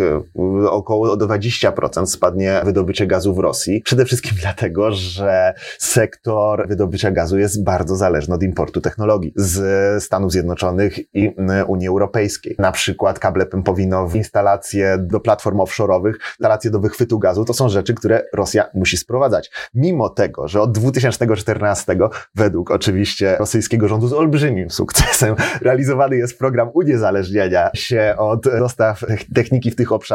około 0.70 1.18
20% 1.18 2.06
spadnie 2.06 2.62
wydobycie 2.66 3.08
gazu 3.08 3.34
w 3.34 3.40
Rosji. 3.40 3.82
Przede 3.82 4.06
wszystkim 4.06 4.38
dlatego, 4.42 4.92
że 4.92 5.54
sektor 5.80 6.68
wydobycia 6.68 7.12
gazu 7.12 7.38
jest 7.38 7.64
bardzo 7.64 7.96
zależny 7.96 8.36
od 8.36 8.44
importu 8.44 8.82
technologii 8.82 9.34
z 9.36 10.04
Stanów 10.04 10.32
Zjednoczonych 10.32 11.16
i 11.16 11.36
Unii 11.68 11.88
Europejskiej. 11.88 12.56
Na 12.60 12.72
przykład 12.72 13.20
kable 13.20 13.46
pępowinowe, 13.46 14.18
instalacje 14.18 14.98
do 15.00 15.20
platform 15.20 15.58
offshore'owych, 15.58 16.14
instalacje 16.30 16.72
do 16.72 16.80
wychwytu 16.80 17.20
gazu, 17.20 17.46
to 17.46 17.54
są 17.54 17.70
rzeczy, 17.70 17.94
które 17.94 18.24
Rosja 18.34 18.70
musi 18.74 18.98
sprowadzać. 18.98 19.52
Mimo 19.74 20.10
tego, 20.10 20.48
że 20.48 20.62
od 20.62 20.72
2014 20.72 21.98
według 22.36 22.72
oczywiście 22.72 23.38
rosyjskiego 23.40 23.88
rządu 23.88 24.08
z 24.08 24.14
olbrzymim 24.14 24.70
sukcesem 24.70 25.36
realizowany 25.62 26.18
jest 26.18 26.40
program 26.40 26.70
uniezależniania 26.74 27.70
się 27.74 28.16
od 28.18 28.44
dostaw 28.44 29.06
techniki 29.36 29.72
w 29.72 29.76
tych 29.76 29.92
obszarach, 29.92 30.13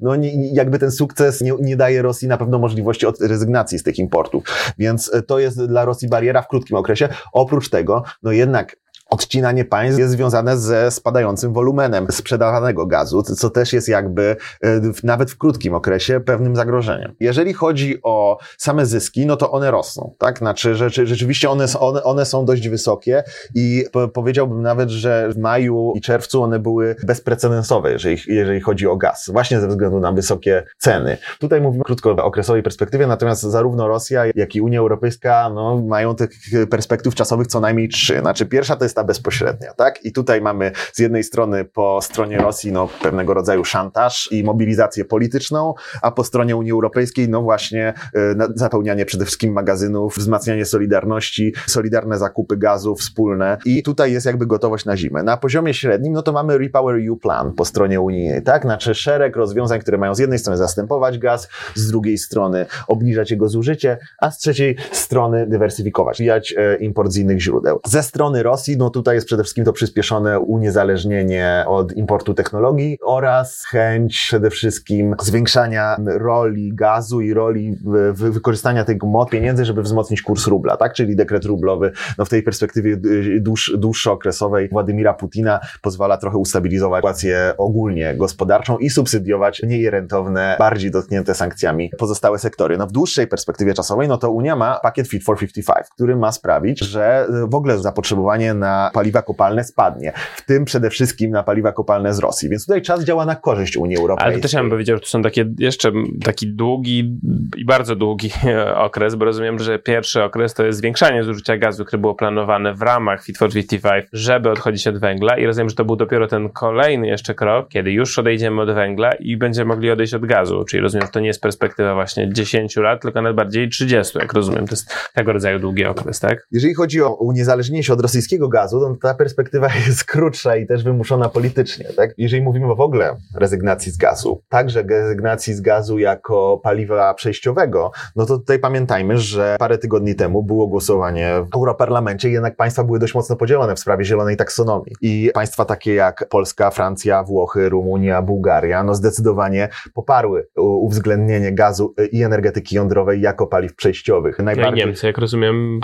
no 0.00 0.16
nie, 0.16 0.52
jakby 0.52 0.78
ten 0.78 0.90
sukces 0.90 1.40
nie, 1.40 1.52
nie 1.60 1.76
daje 1.76 2.02
Rosji 2.02 2.28
na 2.28 2.36
pewno 2.36 2.58
możliwości 2.58 3.06
od 3.06 3.20
rezygnacji 3.20 3.78
z 3.78 3.82
tych 3.82 3.98
importów. 3.98 4.44
Więc 4.78 5.10
to 5.26 5.38
jest 5.38 5.66
dla 5.66 5.84
Rosji 5.84 6.08
bariera 6.08 6.42
w 6.42 6.48
krótkim 6.48 6.76
okresie. 6.76 7.08
Oprócz 7.32 7.70
tego, 7.70 8.02
no 8.22 8.32
jednak 8.32 8.76
odcinanie 9.12 9.64
państw 9.64 9.98
jest 9.98 10.12
związane 10.12 10.58
ze 10.58 10.90
spadającym 10.90 11.52
wolumenem 11.52 12.06
sprzedawanego 12.10 12.86
gazu, 12.86 13.22
co 13.22 13.50
też 13.50 13.72
jest 13.72 13.88
jakby 13.88 14.36
e, 14.64 14.80
nawet 15.02 15.30
w 15.30 15.38
krótkim 15.38 15.74
okresie 15.74 16.20
pewnym 16.20 16.56
zagrożeniem. 16.56 17.14
Jeżeli 17.20 17.52
chodzi 17.52 18.02
o 18.02 18.38
same 18.58 18.86
zyski, 18.86 19.26
no 19.26 19.36
to 19.36 19.50
one 19.50 19.70
rosną, 19.70 20.14
tak? 20.18 20.38
Znaczy, 20.38 20.74
rzeczywiście 20.74 21.50
one, 21.50 21.66
one, 21.80 22.02
one 22.02 22.24
są 22.24 22.44
dość 22.44 22.68
wysokie 22.68 23.22
i 23.54 23.84
powiedziałbym 24.12 24.62
nawet, 24.62 24.90
że 24.90 25.28
w 25.28 25.38
maju 25.38 25.92
i 25.96 26.00
czerwcu 26.00 26.42
one 26.42 26.58
były 26.58 26.96
bezprecedensowe, 27.06 27.92
jeżeli, 27.92 28.16
jeżeli 28.26 28.60
chodzi 28.60 28.86
o 28.86 28.96
gaz, 28.96 29.30
właśnie 29.32 29.60
ze 29.60 29.68
względu 29.68 30.00
na 30.00 30.12
wysokie 30.12 30.62
ceny. 30.78 31.18
Tutaj 31.38 31.60
mówimy 31.60 31.84
krótko 31.84 32.10
o 32.10 32.24
okresowej 32.24 32.62
perspektywie, 32.62 33.06
natomiast 33.06 33.42
zarówno 33.42 33.88
Rosja, 33.88 34.22
jak 34.34 34.56
i 34.56 34.60
Unia 34.60 34.78
Europejska 34.78 35.50
no, 35.54 35.82
mają 35.86 36.14
tych 36.14 36.30
perspektyw 36.70 37.14
czasowych 37.14 37.46
co 37.46 37.60
najmniej 37.60 37.88
trzy. 37.88 38.20
Znaczy, 38.20 38.46
pierwsza 38.46 38.76
to 38.76 38.84
jest 38.84 38.96
ta 38.96 39.01
bezpośrednia, 39.04 39.74
tak? 39.74 40.04
I 40.04 40.12
tutaj 40.12 40.40
mamy 40.40 40.72
z 40.92 40.98
jednej 40.98 41.24
strony 41.24 41.64
po 41.64 41.98
stronie 42.02 42.38
Rosji 42.38 42.72
no, 42.72 42.88
pewnego 43.02 43.34
rodzaju 43.34 43.64
szantaż 43.64 44.28
i 44.32 44.44
mobilizację 44.44 45.04
polityczną, 45.04 45.74
a 46.02 46.10
po 46.10 46.24
stronie 46.24 46.56
Unii 46.56 46.72
Europejskiej 46.72 47.28
no 47.28 47.42
właśnie 47.42 47.94
y, 48.16 48.20
zapełnianie 48.54 49.06
przede 49.06 49.24
wszystkim 49.24 49.52
magazynów, 49.52 50.16
wzmacnianie 50.16 50.64
solidarności, 50.64 51.54
solidarne 51.66 52.18
zakupy 52.18 52.56
gazu 52.56 52.94
wspólne 52.96 53.58
i 53.64 53.82
tutaj 53.82 54.12
jest 54.12 54.26
jakby 54.26 54.46
gotowość 54.46 54.84
na 54.84 54.96
zimę. 54.96 55.22
Na 55.22 55.36
poziomie 55.36 55.74
średnim 55.74 56.12
no 56.12 56.22
to 56.22 56.32
mamy 56.32 56.58
Repower 56.58 57.08
EU 57.08 57.16
Plan 57.16 57.52
po 57.52 57.64
stronie 57.64 58.00
unijnej, 58.00 58.42
tak? 58.42 58.62
Znaczy 58.62 58.94
szereg 58.94 59.36
rozwiązań, 59.36 59.80
które 59.80 59.98
mają 59.98 60.14
z 60.14 60.18
jednej 60.18 60.38
strony 60.38 60.56
zastępować 60.56 61.18
gaz, 61.18 61.48
z 61.74 61.88
drugiej 61.88 62.18
strony 62.18 62.66
obniżać 62.88 63.30
jego 63.30 63.48
zużycie, 63.48 63.98
a 64.18 64.30
z 64.30 64.38
trzeciej 64.38 64.76
strony 64.92 65.46
dywersyfikować, 65.46 66.18
wijać 66.18 66.54
e, 66.56 66.76
import 66.76 67.12
z 67.12 67.16
innych 67.16 67.40
źródeł. 67.40 67.80
Ze 67.86 68.02
strony 68.02 68.42
Rosji 68.42 68.76
no 68.76 68.90
tutaj 68.92 69.14
jest 69.14 69.26
przede 69.26 69.42
wszystkim 69.42 69.64
to 69.64 69.72
przyspieszone 69.72 70.40
uniezależnienie 70.40 71.64
od 71.66 71.92
importu 71.92 72.34
technologii 72.34 72.98
oraz 73.02 73.64
chęć 73.64 74.24
przede 74.26 74.50
wszystkim 74.50 75.14
zwiększania 75.20 75.96
roli 76.06 76.74
gazu 76.74 77.20
i 77.20 77.34
roli 77.34 77.76
wykorzystania 78.14 78.84
tego 78.84 79.06
mod 79.06 79.30
pieniędzy, 79.30 79.64
żeby 79.64 79.82
wzmocnić 79.82 80.22
kurs 80.22 80.46
rubla, 80.46 80.76
tak? 80.76 80.92
Czyli 80.92 81.16
dekret 81.16 81.44
rublowy, 81.44 81.92
no 82.18 82.24
w 82.24 82.28
tej 82.28 82.42
perspektywie 82.42 82.96
dłuż, 83.40 83.72
dłuższookresowej 83.78 84.68
Władimira 84.68 85.14
Putina 85.14 85.60
pozwala 85.82 86.16
trochę 86.16 86.38
ustabilizować 86.38 87.02
sytuację 87.02 87.54
ogólnie 87.58 88.14
gospodarczą 88.16 88.78
i 88.78 88.90
subsydiować 88.90 89.62
mniej 89.62 89.90
rentowne, 89.90 90.56
bardziej 90.58 90.90
dotknięte 90.90 91.34
sankcjami 91.34 91.90
pozostałe 91.98 92.38
sektory. 92.38 92.76
No 92.76 92.86
w 92.86 92.92
dłuższej 92.92 93.26
perspektywie 93.26 93.74
czasowej, 93.74 94.08
no 94.08 94.18
to 94.18 94.30
Unia 94.30 94.56
ma 94.56 94.80
pakiet 94.82 95.08
Fit 95.08 95.24
for 95.24 95.38
55, 95.38 95.86
który 95.94 96.16
ma 96.16 96.32
sprawić, 96.32 96.80
że 96.80 97.26
w 97.48 97.54
ogóle 97.54 97.78
zapotrzebowanie 97.78 98.54
na 98.54 98.71
paliwa 98.94 99.22
kopalne 99.22 99.64
spadnie. 99.64 100.12
W 100.36 100.46
tym 100.46 100.64
przede 100.64 100.90
wszystkim 100.90 101.30
na 101.30 101.42
paliwa 101.42 101.72
kopalne 101.72 102.14
z 102.14 102.18
Rosji. 102.18 102.48
Więc 102.48 102.66
tutaj 102.66 102.82
czas 102.82 103.04
działa 103.04 103.24
na 103.24 103.36
korzyść 103.36 103.76
Unii 103.76 103.96
Europejskiej. 103.96 104.32
Ale 104.32 104.36
to 104.36 104.42
też 104.42 104.52
ja 104.52 104.60
bym 104.60 104.70
powiedział, 104.70 104.96
że 104.96 105.00
to 105.00 105.06
są 105.06 105.22
takie 105.22 105.44
jeszcze 105.58 105.92
taki 106.24 106.46
długi 106.54 107.18
i 107.56 107.64
bardzo 107.64 107.96
długi 107.96 108.30
okres, 108.86 109.14
bo 109.14 109.24
rozumiem, 109.24 109.58
że 109.58 109.78
pierwszy 109.78 110.22
okres 110.22 110.54
to 110.54 110.64
jest 110.64 110.78
zwiększanie 110.78 111.24
zużycia 111.24 111.56
gazu, 111.56 111.84
które 111.84 112.00
było 112.00 112.14
planowane 112.14 112.74
w 112.74 112.82
ramach 112.82 113.24
Fit 113.24 113.38
for 113.38 113.52
55, 113.52 114.06
żeby 114.12 114.50
odchodzić 114.50 114.86
od 114.86 114.98
węgla 114.98 115.38
i 115.38 115.46
rozumiem, 115.46 115.68
że 115.68 115.76
to 115.76 115.84
był 115.84 115.96
dopiero 115.96 116.28
ten 116.28 116.48
kolejny 116.48 117.06
jeszcze 117.06 117.34
krok, 117.34 117.68
kiedy 117.68 117.92
już 117.92 118.18
odejdziemy 118.18 118.62
od 118.62 118.70
węgla 118.74 119.12
i 119.12 119.36
będziemy 119.36 119.68
mogli 119.68 119.90
odejść 119.90 120.14
od 120.14 120.26
gazu, 120.26 120.64
czyli 120.64 120.82
rozumiem, 120.82 121.06
że 121.06 121.12
to 121.12 121.20
nie 121.20 121.26
jest 121.26 121.40
perspektywa 121.40 121.94
właśnie 121.94 122.32
10 122.32 122.76
lat, 122.76 123.02
tylko 123.02 123.22
nawet 123.22 123.36
bardziej 123.36 123.68
30, 123.68 124.18
jak 124.18 124.32
rozumiem, 124.32 124.66
to 124.66 124.72
jest 124.72 124.94
tego 125.14 125.32
rodzaju 125.32 125.58
długi 125.58 125.84
okres, 125.84 126.20
tak? 126.20 126.46
Jeżeli 126.50 126.74
chodzi 126.74 127.02
o 127.02 127.14
uniezależnienie 127.14 127.84
się 127.84 127.92
od 127.92 128.00
rosyjskiego 128.00 128.48
gazu, 128.48 128.61
to 128.70 128.96
ta 129.02 129.14
perspektywa 129.14 129.68
jest 129.86 130.04
krótsza 130.04 130.56
i 130.56 130.66
też 130.66 130.84
wymuszona 130.84 131.28
politycznie, 131.28 131.84
tak? 131.96 132.10
Jeżeli 132.18 132.42
mówimy 132.42 132.74
w 132.74 132.80
ogóle 132.80 133.16
rezygnacji 133.34 133.92
z 133.92 133.96
gazu, 133.96 134.42
także 134.48 134.82
rezygnacji 134.82 135.54
z 135.54 135.60
gazu 135.60 135.98
jako 135.98 136.60
paliwa 136.62 137.14
przejściowego, 137.14 137.90
no 138.16 138.26
to 138.26 138.38
tutaj 138.38 138.58
pamiętajmy, 138.58 139.18
że 139.18 139.56
parę 139.58 139.78
tygodni 139.78 140.14
temu 140.14 140.42
było 140.42 140.66
głosowanie 140.66 141.32
w 141.52 141.56
Europarlamencie 141.56 142.28
i 142.28 142.32
jednak 142.32 142.56
państwa 142.56 142.84
były 142.84 142.98
dość 142.98 143.14
mocno 143.14 143.36
podzielone 143.36 143.74
w 143.74 143.78
sprawie 143.78 144.04
zielonej 144.04 144.36
taksonomii. 144.36 144.94
I 145.00 145.30
państwa 145.34 145.64
takie 145.64 145.94
jak 145.94 146.28
Polska, 146.28 146.70
Francja, 146.70 147.22
Włochy, 147.22 147.68
Rumunia, 147.68 148.22
Bułgaria, 148.22 148.82
no 148.82 148.94
zdecydowanie 148.94 149.68
poparły 149.94 150.46
uwzględnienie 150.56 151.52
gazu 151.52 151.94
i 152.12 152.22
energetyki 152.22 152.76
jądrowej 152.76 153.20
jako 153.20 153.46
paliw 153.46 153.76
przejściowych. 153.76 154.38
Najbardziej... 154.38 154.80
Ja 154.80 154.86
Niemcy, 154.86 155.06
jak 155.06 155.18
rozumiem, 155.18 155.80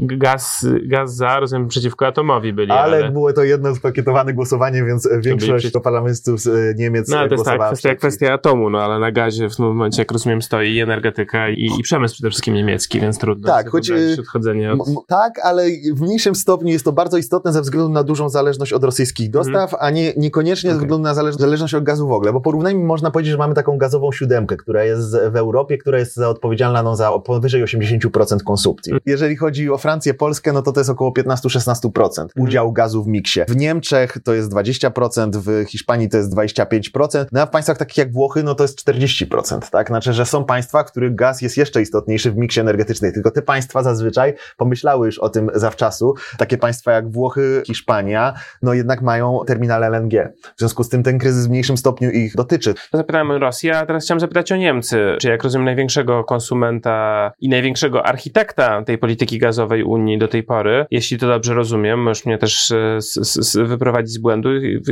gaz, 0.00 0.66
gaz 0.86 1.16
za, 1.16 1.40
rozumiem, 1.40 1.68
przeciwko 1.68 2.06
byli. 2.52 2.70
Ale, 2.70 2.96
ale... 2.96 3.10
było 3.10 3.32
to 3.32 3.44
jedno 3.44 3.74
spakietowane 3.74 4.34
głosowanie, 4.34 4.84
więc 4.84 5.08
większość 5.20 5.70
byli... 5.70 5.82
parlamentów 5.82 6.40
z 6.40 6.46
e, 6.46 6.74
Niemiec 6.76 7.08
No 7.08 7.18
ale 7.18 7.28
to 7.28 7.34
jest 7.34 7.44
tak, 7.44 7.66
kwestia, 7.66 7.94
kwestia 7.94 8.32
atomu, 8.32 8.70
no 8.70 8.78
ale 8.78 8.98
na 8.98 9.12
gazie 9.12 9.48
w 9.48 9.56
tym 9.56 9.64
momencie, 9.64 10.02
jak 10.02 10.12
rozumiem, 10.12 10.42
stoi 10.42 10.74
i 10.74 10.80
energetyka 10.80 11.48
i, 11.48 11.70
i 11.78 11.82
przemysł 11.82 12.14
przede 12.14 12.30
wszystkim 12.30 12.54
niemiecki, 12.54 13.00
więc 13.00 13.18
trudno 13.18 13.48
tak, 13.48 13.70
choć, 13.70 13.90
odchodzenie 14.18 14.72
od... 14.72 15.06
Tak, 15.06 15.38
ale 15.44 15.66
w 15.94 16.00
mniejszym 16.00 16.34
stopniu 16.34 16.68
jest 16.68 16.84
to 16.84 16.92
bardzo 16.92 17.16
istotne 17.16 17.52
ze 17.52 17.62
względu 17.62 17.92
na 17.92 18.02
dużą 18.02 18.28
zależność 18.28 18.72
od 18.72 18.84
rosyjskich 18.84 19.30
dostaw, 19.30 19.72
mhm. 19.72 19.78
a 19.80 19.90
nie, 19.90 20.12
niekoniecznie 20.16 20.70
okay. 20.70 20.78
ze 20.78 20.84
względu 20.84 21.04
na 21.04 21.14
zależność 21.14 21.74
od 21.74 21.84
gazu 21.84 22.08
w 22.08 22.12
ogóle, 22.12 22.32
bo 22.32 22.40
porównajmy, 22.40 22.84
można 22.84 23.10
powiedzieć, 23.10 23.32
że 23.32 23.38
mamy 23.38 23.54
taką 23.54 23.78
gazową 23.78 24.12
siódemkę, 24.12 24.56
która 24.56 24.84
jest 24.84 25.16
w 25.30 25.36
Europie, 25.36 25.78
która 25.78 25.98
jest 25.98 26.18
odpowiedzialna 26.18 26.82
no, 26.82 26.96
za 26.96 27.10
powyżej 27.18 27.64
80% 27.64 28.42
konsumpcji. 28.44 28.92
Mhm. 28.92 29.02
Jeżeli 29.06 29.36
chodzi 29.36 29.70
o 29.70 29.78
Francję, 29.78 30.14
Polskę, 30.14 30.52
no 30.52 30.62
to 30.62 30.72
to 30.72 30.80
jest 30.80 30.90
około 30.90 31.10
15-16% 31.10 32.09
mhm. 32.18 32.30
udział 32.36 32.72
gazu 32.72 33.04
w 33.04 33.06
miksie. 33.06 33.40
W 33.48 33.56
Niemczech 33.56 34.18
to 34.24 34.34
jest 34.34 34.52
20%, 34.52 35.30
w 35.36 35.64
Hiszpanii 35.68 36.08
to 36.08 36.16
jest 36.16 36.34
25%, 36.34 37.26
no 37.32 37.40
a 37.40 37.46
w 37.46 37.50
państwach 37.50 37.78
takich 37.78 37.96
jak 37.96 38.12
Włochy, 38.12 38.42
no 38.42 38.54
to 38.54 38.64
jest 38.64 38.88
40%, 38.88 39.70
tak? 39.70 39.88
Znaczy, 39.88 40.12
że 40.12 40.26
są 40.26 40.44
państwa, 40.44 40.84
w 40.84 40.86
których 40.86 41.14
gaz 41.14 41.42
jest 41.42 41.56
jeszcze 41.56 41.82
istotniejszy 41.82 42.30
w 42.30 42.36
miksie 42.36 42.60
energetycznej, 42.60 43.12
tylko 43.12 43.30
te 43.30 43.42
państwa 43.42 43.82
zazwyczaj 43.82 44.34
pomyślały 44.56 45.06
już 45.06 45.18
o 45.18 45.28
tym 45.28 45.50
zawczasu. 45.54 46.14
Takie 46.38 46.58
państwa 46.58 46.92
jak 46.92 47.10
Włochy, 47.10 47.62
Hiszpania, 47.66 48.34
no 48.62 48.74
jednak 48.74 49.02
mają 49.02 49.40
terminale 49.46 49.86
LNG. 49.86 50.32
W 50.56 50.58
związku 50.58 50.84
z 50.84 50.88
tym 50.88 51.02
ten 51.02 51.18
kryzys 51.18 51.46
w 51.46 51.50
mniejszym 51.50 51.76
stopniu 51.76 52.10
ich 52.10 52.36
dotyczy. 52.36 52.74
Zapytałem 52.92 53.30
o 53.30 53.38
Rosję, 53.38 53.78
a 53.78 53.86
teraz 53.86 54.04
chciałem 54.04 54.20
zapytać 54.20 54.52
o 54.52 54.56
Niemcy. 54.56 55.16
Czy 55.20 55.28
jak 55.28 55.42
rozumiem 55.42 55.64
największego 55.64 56.24
konsumenta 56.24 57.32
i 57.40 57.48
największego 57.48 58.06
architekta 58.06 58.82
tej 58.82 58.98
polityki 58.98 59.38
gazowej 59.38 59.82
Unii 59.84 60.18
do 60.18 60.28
tej 60.28 60.42
pory, 60.42 60.86
jeśli 60.90 61.18
to 61.18 61.28
dobrze 61.28 61.54
rozumiem, 61.54 61.99
możesz 62.00 62.26
mnie 62.26 62.38
też 62.38 62.70
e, 62.70 63.64
wyprowadzić 63.64 64.12
z 64.12 64.18
błędu. 64.18 64.48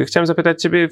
Chciałem 0.07 0.27
zapytać 0.27 0.63
ciebie, 0.63 0.89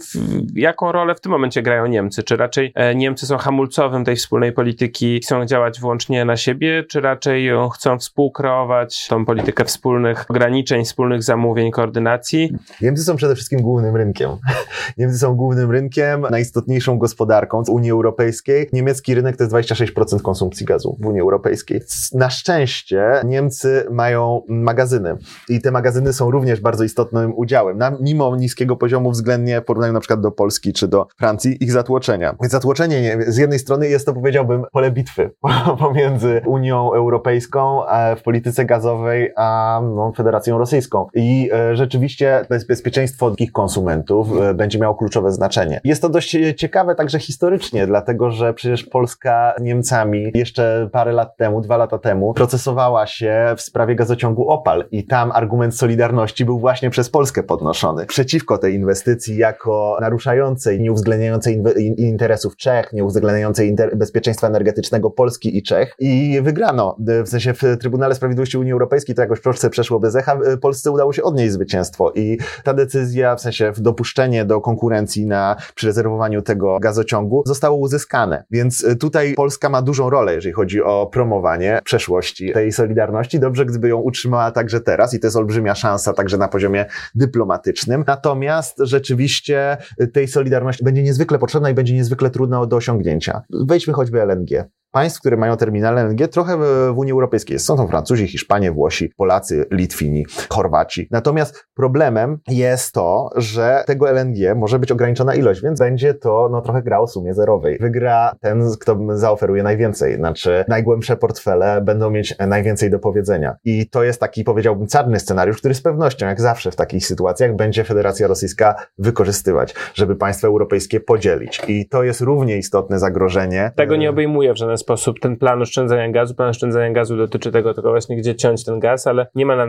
jaką 0.54 0.92
rolę 0.92 1.14
w 1.14 1.20
tym 1.20 1.32
momencie 1.32 1.62
grają 1.62 1.87
Niemcy? 1.87 2.23
Czy 2.23 2.37
raczej 2.37 2.73
e, 2.75 2.94
Niemcy 2.94 3.26
są 3.26 3.37
hamulcowym 3.37 4.04
tej 4.04 4.16
wspólnej 4.16 4.52
polityki, 4.52 5.20
chcą 5.20 5.46
działać 5.46 5.80
wyłącznie 5.80 6.25
na 6.25 6.37
siebie, 6.37 6.85
czy 6.88 7.00
raczej 7.00 7.50
chcą 7.75 7.99
współkreować 7.99 9.06
tą 9.08 9.25
politykę 9.25 9.64
wspólnych 9.64 10.30
ograniczeń, 10.30 10.85
wspólnych 10.85 11.23
zamówień, 11.23 11.70
koordynacji? 11.70 12.52
Niemcy 12.82 13.04
są 13.04 13.16
przede 13.16 13.35
wszystkim 13.35 13.62
głównym 13.62 13.96
rynkiem. 13.96 14.30
Niemcy 14.99 15.18
są 15.18 15.35
głównym 15.35 15.70
rynkiem, 15.70 16.26
najistotniejszą 16.30 16.99
gospodarką 16.99 17.64
z 17.64 17.68
Unii 17.68 17.90
Europejskiej. 17.90 18.68
Niemiecki 18.73 19.14
rynek 19.14 19.37
to 19.37 19.44
jest 19.44 19.54
26% 19.54 20.23
konsumpcji 20.23 20.66
gazu 20.66 20.96
w 21.00 21.06
Unii 21.06 21.20
Europejskiej. 21.20 21.80
Na 22.14 22.30
szczęście 22.30 23.04
Niemcy 23.25 23.87
mają 23.90 24.42
magazyny 24.49 25.16
i 25.49 25.61
te 25.61 25.70
magazyny 25.70 26.06
są 26.13 26.31
również 26.31 26.61
bardzo 26.61 26.85
istotnym 26.85 27.33
udziałem. 27.37 27.79
Na, 27.79 27.93
mimo 28.01 28.37
niskiego 28.37 28.77
poziomu 28.77 29.11
względnie 29.11 29.61
w 29.61 29.65
porównaniu 29.65 29.93
na 29.93 30.01
przykład 30.01 30.21
do 30.21 30.31
Polski 30.31 30.73
czy 30.73 30.89
do 30.89 31.07
Francji, 31.19 31.65
ich 31.65 31.73
zatłoczenia. 31.73 32.35
Więc 32.41 32.53
zatłoczenie 32.53 33.19
z 33.27 33.37
jednej 33.37 33.59
strony 33.59 33.89
jest 33.89 34.07
to 34.07 34.13
powiedziałbym 34.13 34.65
pole 34.73 34.91
bitwy 34.91 35.31
pomiędzy 35.79 36.41
Unią 36.47 36.93
Europejską 36.93 37.81
w 38.17 38.23
polityce 38.23 38.65
gazowej 38.65 39.33
a 39.37 39.81
no, 39.95 40.13
Federacją 40.17 40.59
Rosyjską. 40.59 41.07
I 41.15 41.51
e, 41.53 41.77
rzeczywiście 41.77 42.47
bezpieczeństwo 42.69 43.31
takich 43.31 43.53
konsumentów 43.53 44.29
e, 44.41 44.55
będzie 44.55 44.79
miało 44.79 44.95
kluczowe 44.95 45.33
znaczenie. 45.33 45.81
Jest 45.85 46.03
to 46.03 46.09
dość 46.09 46.37
ciekawe 46.57 46.95
także 46.95 47.19
historycznie, 47.19 47.87
dlatego 47.87 48.31
że 48.31 48.55
przecież 48.55 48.85
Polska 48.85 49.55
Niemcami 49.61 50.31
jeszcze 50.35 50.89
parę 50.93 51.13
lat 51.13 51.37
temu, 51.37 51.61
dwa 51.61 51.77
lata 51.77 51.99
temu 51.99 52.35
procesowała 52.35 53.07
się 53.07 53.55
w 53.57 53.61
sprawie 53.61 53.95
gazociągu 53.95 54.51
Opal 54.51 54.85
i 54.91 55.07
tam 55.07 55.33
argument 55.33 55.77
solidarności 55.77 55.96
był 56.45 56.59
właśnie 56.59 56.91
przez 56.91 57.11
Polskę 57.11 57.43
podnoszony. 57.43 58.07
Przeciwko 58.07 58.59
tej 58.59 58.75
inwestycji 58.75 59.37
jako 59.37 59.99
naruszającej, 60.00 60.81
nieuwzględniającej 60.81 61.62
interesów 61.97 62.57
Czech, 62.57 62.93
nieuwzględniającej 62.93 63.76
bezpieczeństwa 63.97 64.47
energetycznego 64.47 65.11
Polski 65.11 65.57
i 65.57 65.62
Czech 65.62 65.95
i 65.99 66.41
wygrano. 66.43 66.97
W 67.25 67.29
sensie 67.29 67.55
w 67.55 67.62
Trybunale 67.81 68.15
Sprawiedliwości 68.15 68.59
Unii 68.59 68.73
Europejskiej 68.73 69.15
to 69.15 69.23
jakoś 69.23 69.41
Polsce 69.41 69.71
przeszło 69.71 70.00
bez 70.00 70.17
echa, 70.17 70.38
Polsce 70.61 70.91
udało 70.91 71.12
się 71.12 71.23
odnieść 71.23 71.53
zwycięstwo 71.53 72.12
i 72.15 72.38
ta 72.65 72.75
decyzja, 72.75 73.37
w 73.37 73.41
sensie 73.41 73.73
dopuszczenie 73.79 74.45
do 74.45 74.61
konkurencji 74.61 75.26
na, 75.26 75.57
przy 75.75 75.87
rezerwowaniu 75.87 76.43
tego 76.43 76.79
gazociągu 76.81 77.43
zostało 77.47 77.76
uzyskane. 77.76 78.45
Więc 78.50 78.85
y, 78.85 78.97
tutaj 78.97 79.35
Polska 79.35 79.69
ma 79.69 79.83
dużą 79.83 80.11
rolę, 80.11 80.35
jeżeli 80.35 80.53
chodzi 80.53 80.83
o 80.83 81.07
promowanie 81.12 81.81
przeszłości 81.85 82.53
tej 82.53 82.73
solidarności. 82.73 83.41
Dobrze, 83.41 83.67
gdyby 83.67 83.88
ją 83.88 83.97
utrzymała 83.97 84.50
także 84.50 84.81
teraz 84.81 85.15
i 85.15 85.21
to 85.21 85.26
jest 85.26 85.37
olbrzymia 85.37 85.75
szansa 85.75 85.86
także 86.16 86.38
na 86.38 86.49
poziomie 86.49 86.87
dyplomatycznym. 87.14 88.05
Natomiast 88.07 88.76
rzeczywiście 88.78 89.76
y, 90.00 90.09
tej 90.09 90.28
solidarności 90.28 90.85
będzie 90.85 91.02
niezwykle 91.02 91.38
potrzebna 91.38 91.71
i 91.71 91.75
będzie 91.75 91.95
niezwykle 91.95 92.31
trudna 92.31 92.66
do 92.66 92.76
osiągnięcia. 92.76 93.43
Wejdźmy 93.50 93.95
choćby 93.95 94.23
LNG 94.23 94.64
państw, 94.97 95.21
które 95.21 95.37
mają 95.37 95.57
terminale 95.57 96.03
LNG, 96.03 96.29
trochę 96.29 96.57
w 96.93 96.99
Unii 96.99 97.12
Europejskiej 97.12 97.59
Są 97.59 97.76
to 97.76 97.88
Francuzi, 97.88 98.29
Hiszpanie, 98.29 98.73
Włosi, 98.73 99.12
Polacy, 99.17 99.67
Litwini, 99.71 100.26
Chorwaci. 100.50 101.09
Natomiast 101.11 101.67
problemem 101.75 102.38
jest 102.49 102.93
to, 102.93 103.31
że 103.37 103.85
tego 103.87 104.11
LNG 104.11 104.55
może 104.55 104.79
być 104.79 104.93
ograniczona 104.93 105.35
ilość, 105.35 105.62
więc 105.62 105.79
będzie 105.79 106.15
to 106.15 106.49
no, 106.53 106.61
trochę 106.61 106.83
gra 106.83 106.99
o 106.99 107.07
sumie 107.07 107.35
zerowej. 107.35 107.79
Wygra 107.81 108.33
ten, 108.41 108.62
kto 108.81 108.99
zaoferuje 109.09 109.62
najwięcej. 109.62 110.17
Znaczy, 110.17 110.65
najgłębsze 110.69 111.17
portfele 111.17 111.81
będą 111.81 112.11
mieć 112.11 112.35
najwięcej 112.38 112.91
do 112.91 112.99
powiedzenia. 112.99 113.57
I 113.65 113.88
to 113.91 114.05
jest 114.05 114.21
taki, 114.21 114.45
powiedziałbym, 114.45 114.87
czarny 114.87 115.21
scenariusz, 115.21 115.59
który 115.59 115.75
z 115.75 115.83
pewnością, 115.83 116.26
jak 116.26 116.41
zawsze 116.41 116.71
w 116.71 116.76
takich 116.76 117.07
sytuacjach, 117.07 117.57
będzie 117.57 117.85
Federacja 117.85 118.26
Rosyjska 118.26 118.75
wykorzystywać, 118.99 119.75
żeby 119.95 120.17
państwa 120.17 120.49
europejskie 120.49 121.00
podzielić. 121.00 121.62
I 121.69 121.88
to 121.88 122.03
jest 122.03 122.21
równie 122.21 122.57
istotne 122.57 122.99
zagrożenie. 122.99 123.73
Tego 123.76 123.97
nie 123.97 124.11
obejmuje 124.11 124.53
w 124.53 124.57
żaden 124.57 124.76
sposób 124.76 124.86
ten 125.21 125.37
plan 125.37 125.62
oszczędzania 125.62 126.12
gazu. 126.12 126.35
Plan 126.35 126.49
oszczędzania 126.49 126.93
gazu 126.93 127.16
dotyczy 127.16 127.52
tego 127.52 127.75
tylko 127.75 127.90
właśnie, 127.90 128.16
gdzie 128.16 128.35
ciąć 128.37 128.64
ten 128.64 128.81
gaz, 128.81 129.07
ale 129.07 129.26
nie 129.35 129.47
ma 129.47 129.66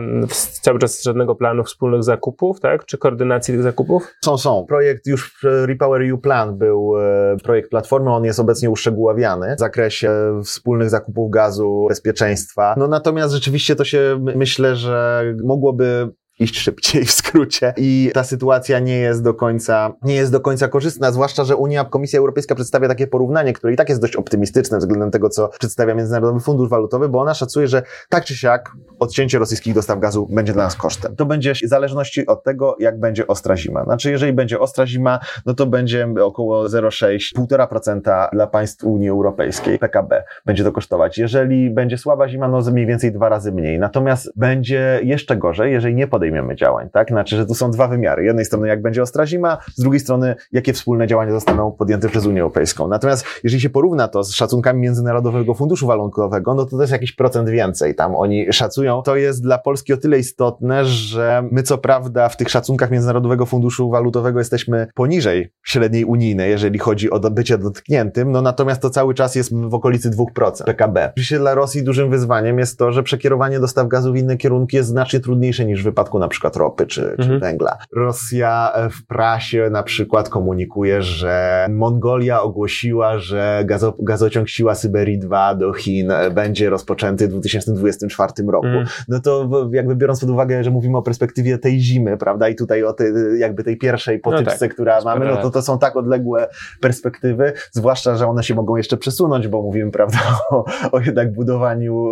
cały 0.62 0.78
czas 0.78 1.02
żadnego 1.02 1.34
planu 1.34 1.64
wspólnych 1.64 2.02
zakupów, 2.02 2.60
tak? 2.60 2.84
Czy 2.84 2.98
koordynacji 2.98 3.54
tych 3.54 3.62
zakupów? 3.62 4.14
Są, 4.24 4.38
są. 4.38 4.64
Projekt 4.68 5.06
już 5.06 5.38
Repower 5.42 6.02
EU 6.02 6.18
Plan 6.18 6.58
był 6.58 6.92
e, 6.98 7.36
projekt 7.44 7.70
Platformy, 7.70 8.10
on 8.10 8.24
jest 8.24 8.40
obecnie 8.40 8.70
uszczegóławiany 8.70 9.54
w 9.56 9.60
zakresie 9.60 10.10
wspólnych 10.44 10.90
zakupów 10.90 11.30
gazu, 11.30 11.86
bezpieczeństwa. 11.88 12.74
No 12.76 12.88
natomiast 12.88 13.34
rzeczywiście 13.34 13.76
to 13.76 13.84
się 13.84 14.24
myślę, 14.36 14.76
że 14.76 15.24
mogłoby 15.44 16.08
iść 16.38 16.58
szybciej 16.58 17.04
w 17.04 17.10
skrócie 17.10 17.74
i 17.76 18.10
ta 18.14 18.24
sytuacja 18.24 18.78
nie 18.78 18.98
jest 18.98 19.22
do 19.22 19.34
końca, 19.34 19.92
nie 20.02 20.14
jest 20.14 20.32
do 20.32 20.40
końca 20.40 20.68
korzystna, 20.68 21.12
zwłaszcza, 21.12 21.44
że 21.44 21.56
Unia, 21.56 21.84
Komisja 21.84 22.18
Europejska 22.18 22.54
przedstawia 22.54 22.88
takie 22.88 23.06
porównanie, 23.06 23.52
które 23.52 23.72
i 23.72 23.76
tak 23.76 23.88
jest 23.88 24.00
dość 24.00 24.16
optymistyczne 24.16 24.78
względem 24.78 25.10
tego, 25.10 25.28
co 25.28 25.48
przedstawia 25.48 25.94
Międzynarodowy 25.94 26.40
Fundusz 26.40 26.68
Walutowy, 26.68 27.08
bo 27.08 27.20
ona 27.20 27.34
szacuje, 27.34 27.68
że 27.68 27.82
tak 28.08 28.24
czy 28.24 28.36
siak 28.36 28.72
odcięcie 28.98 29.38
rosyjskich 29.38 29.74
dostaw 29.74 29.98
gazu 29.98 30.26
będzie 30.30 30.52
dla 30.52 30.64
nas 30.64 30.76
kosztem. 30.76 31.16
To 31.16 31.26
będzie 31.26 31.54
w 31.54 31.58
zależności 31.68 32.26
od 32.26 32.44
tego, 32.44 32.76
jak 32.78 33.00
będzie 33.00 33.26
ostra 33.26 33.56
zima. 33.56 33.84
Znaczy, 33.84 34.10
jeżeli 34.10 34.32
będzie 34.32 34.60
ostra 34.60 34.86
zima, 34.86 35.18
no 35.46 35.54
to 35.54 35.66
będzie 35.66 36.08
około 36.22 36.64
0,6-1,5% 36.64 38.28
dla 38.32 38.46
państw 38.46 38.84
Unii 38.84 39.08
Europejskiej 39.08 39.78
PKB 39.78 40.24
będzie 40.46 40.64
to 40.64 40.72
kosztować. 40.72 41.18
Jeżeli 41.18 41.70
będzie 41.70 41.98
słaba 41.98 42.28
zima, 42.28 42.48
no 42.48 42.60
mniej 42.72 42.86
więcej 42.86 43.12
dwa 43.12 43.28
razy 43.28 43.52
mniej. 43.52 43.78
Natomiast 43.78 44.32
będzie 44.36 45.00
jeszcze 45.02 45.36
gorzej, 45.36 45.72
jeżeli 45.72 45.94
nie 45.94 46.06
podejmiemy 46.28 46.56
działań, 46.56 46.88
tak? 46.90 47.08
Znaczy, 47.08 47.36
że 47.36 47.46
tu 47.46 47.54
są 47.54 47.70
dwa 47.70 47.88
wymiary. 47.88 48.22
Z 48.22 48.26
jednej 48.26 48.44
strony, 48.44 48.68
jak 48.68 48.82
będzie 48.82 49.02
ostra 49.02 49.26
zima, 49.26 49.58
z 49.74 49.82
drugiej 49.82 50.00
strony, 50.00 50.34
jakie 50.52 50.72
wspólne 50.72 51.06
działania 51.06 51.32
zostaną 51.32 51.72
podjęte 51.72 52.08
przez 52.08 52.26
Unię 52.26 52.40
Europejską. 52.40 52.88
Natomiast 52.88 53.26
jeżeli 53.44 53.60
się 53.60 53.70
porówna 53.70 54.08
to 54.08 54.24
z 54.24 54.32
szacunkami 54.32 54.80
Międzynarodowego 54.80 55.54
Funduszu 55.54 55.86
Walunkowego, 55.86 56.54
no 56.54 56.64
to 56.64 56.70
to 56.70 56.80
jest 56.80 56.92
jakiś 56.92 57.12
procent 57.12 57.48
więcej. 57.48 57.94
Tam 57.94 58.16
oni 58.16 58.52
szacują. 58.52 59.02
To 59.02 59.16
jest 59.16 59.42
dla 59.42 59.58
Polski 59.58 59.92
o 59.92 59.96
tyle 59.96 60.18
istotne, 60.18 60.84
że 60.84 61.42
my 61.50 61.62
co 61.62 61.78
prawda 61.78 62.28
w 62.28 62.36
tych 62.36 62.50
szacunkach 62.50 62.90
Międzynarodowego 62.90 63.46
Funduszu 63.46 63.90
Walutowego 63.90 64.38
jesteśmy 64.38 64.86
poniżej 64.94 65.52
średniej 65.64 66.04
unijnej, 66.04 66.50
jeżeli 66.50 66.78
chodzi 66.78 67.10
o 67.10 67.18
bycie 67.30 67.58
dotkniętym, 67.58 68.32
no 68.32 68.42
natomiast 68.42 68.82
to 68.82 68.90
cały 68.90 69.14
czas 69.14 69.34
jest 69.34 69.54
w 69.54 69.74
okolicy 69.74 70.10
2% 70.10 70.64
PKB. 70.64 71.10
Oczywiście 71.12 71.38
dla 71.38 71.54
Rosji 71.54 71.84
dużym 71.84 72.10
wyzwaniem 72.10 72.58
jest 72.58 72.78
to, 72.78 72.92
że 72.92 73.02
przekierowanie 73.02 73.60
dostaw 73.60 73.88
gazu 73.88 74.12
w 74.12 74.16
inne 74.16 74.36
kierunki 74.36 74.76
jest 74.76 74.88
znacznie 74.88 75.20
trudniejsze 75.20 75.64
niż 75.64 75.80
w 75.80 75.84
wypadku 75.84 76.17
na 76.18 76.28
przykład 76.28 76.56
ropy 76.56 76.86
czy, 76.86 77.10
mhm. 77.10 77.28
czy 77.28 77.38
węgla. 77.38 77.78
Rosja 77.96 78.72
w 78.90 79.06
prasie 79.06 79.68
na 79.70 79.82
przykład 79.82 80.28
komunikuje, 80.28 81.02
że 81.02 81.66
Mongolia 81.70 82.42
ogłosiła, 82.42 83.18
że 83.18 83.62
gazo, 83.64 83.94
gazociąg 83.98 84.48
Siła 84.48 84.74
Syberii 84.74 85.18
2 85.18 85.54
do 85.54 85.72
Chin 85.72 86.12
będzie 86.34 86.70
rozpoczęty 86.70 87.28
w 87.28 87.30
2024 87.30 88.32
roku. 88.46 88.66
Mhm. 88.66 88.86
No 89.08 89.20
to 89.20 89.50
jakby 89.72 89.96
biorąc 89.96 90.20
pod 90.20 90.30
uwagę, 90.30 90.64
że 90.64 90.70
mówimy 90.70 90.98
o 90.98 91.02
perspektywie 91.02 91.58
tej 91.58 91.80
zimy, 91.80 92.16
prawda, 92.16 92.48
i 92.48 92.54
tutaj 92.54 92.84
o 92.84 92.92
tej, 92.92 93.12
jakby 93.38 93.64
tej 93.64 93.76
pierwszej 93.76 94.18
potyczce, 94.18 94.52
no 94.52 94.58
tak, 94.60 94.74
która 94.74 95.00
mamy, 95.00 95.26
no 95.26 95.36
to 95.36 95.50
to 95.50 95.62
są 95.62 95.78
tak 95.78 95.96
odległe 95.96 96.48
perspektywy, 96.80 97.52
zwłaszcza, 97.72 98.16
że 98.16 98.26
one 98.26 98.44
się 98.44 98.54
mogą 98.54 98.76
jeszcze 98.76 98.96
przesunąć, 98.96 99.48
bo 99.48 99.62
mówimy, 99.62 99.90
prawda, 99.90 100.18
o, 100.50 100.64
o 100.92 101.00
jednak 101.00 101.32
budowaniu 101.32 102.10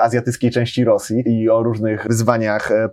azjatyckiej 0.00 0.50
części 0.50 0.84
Rosji 0.84 1.22
i 1.26 1.50
o 1.50 1.62
różnych 1.62 2.06
wyzwaniach 2.08 2.72
e, 2.72 2.88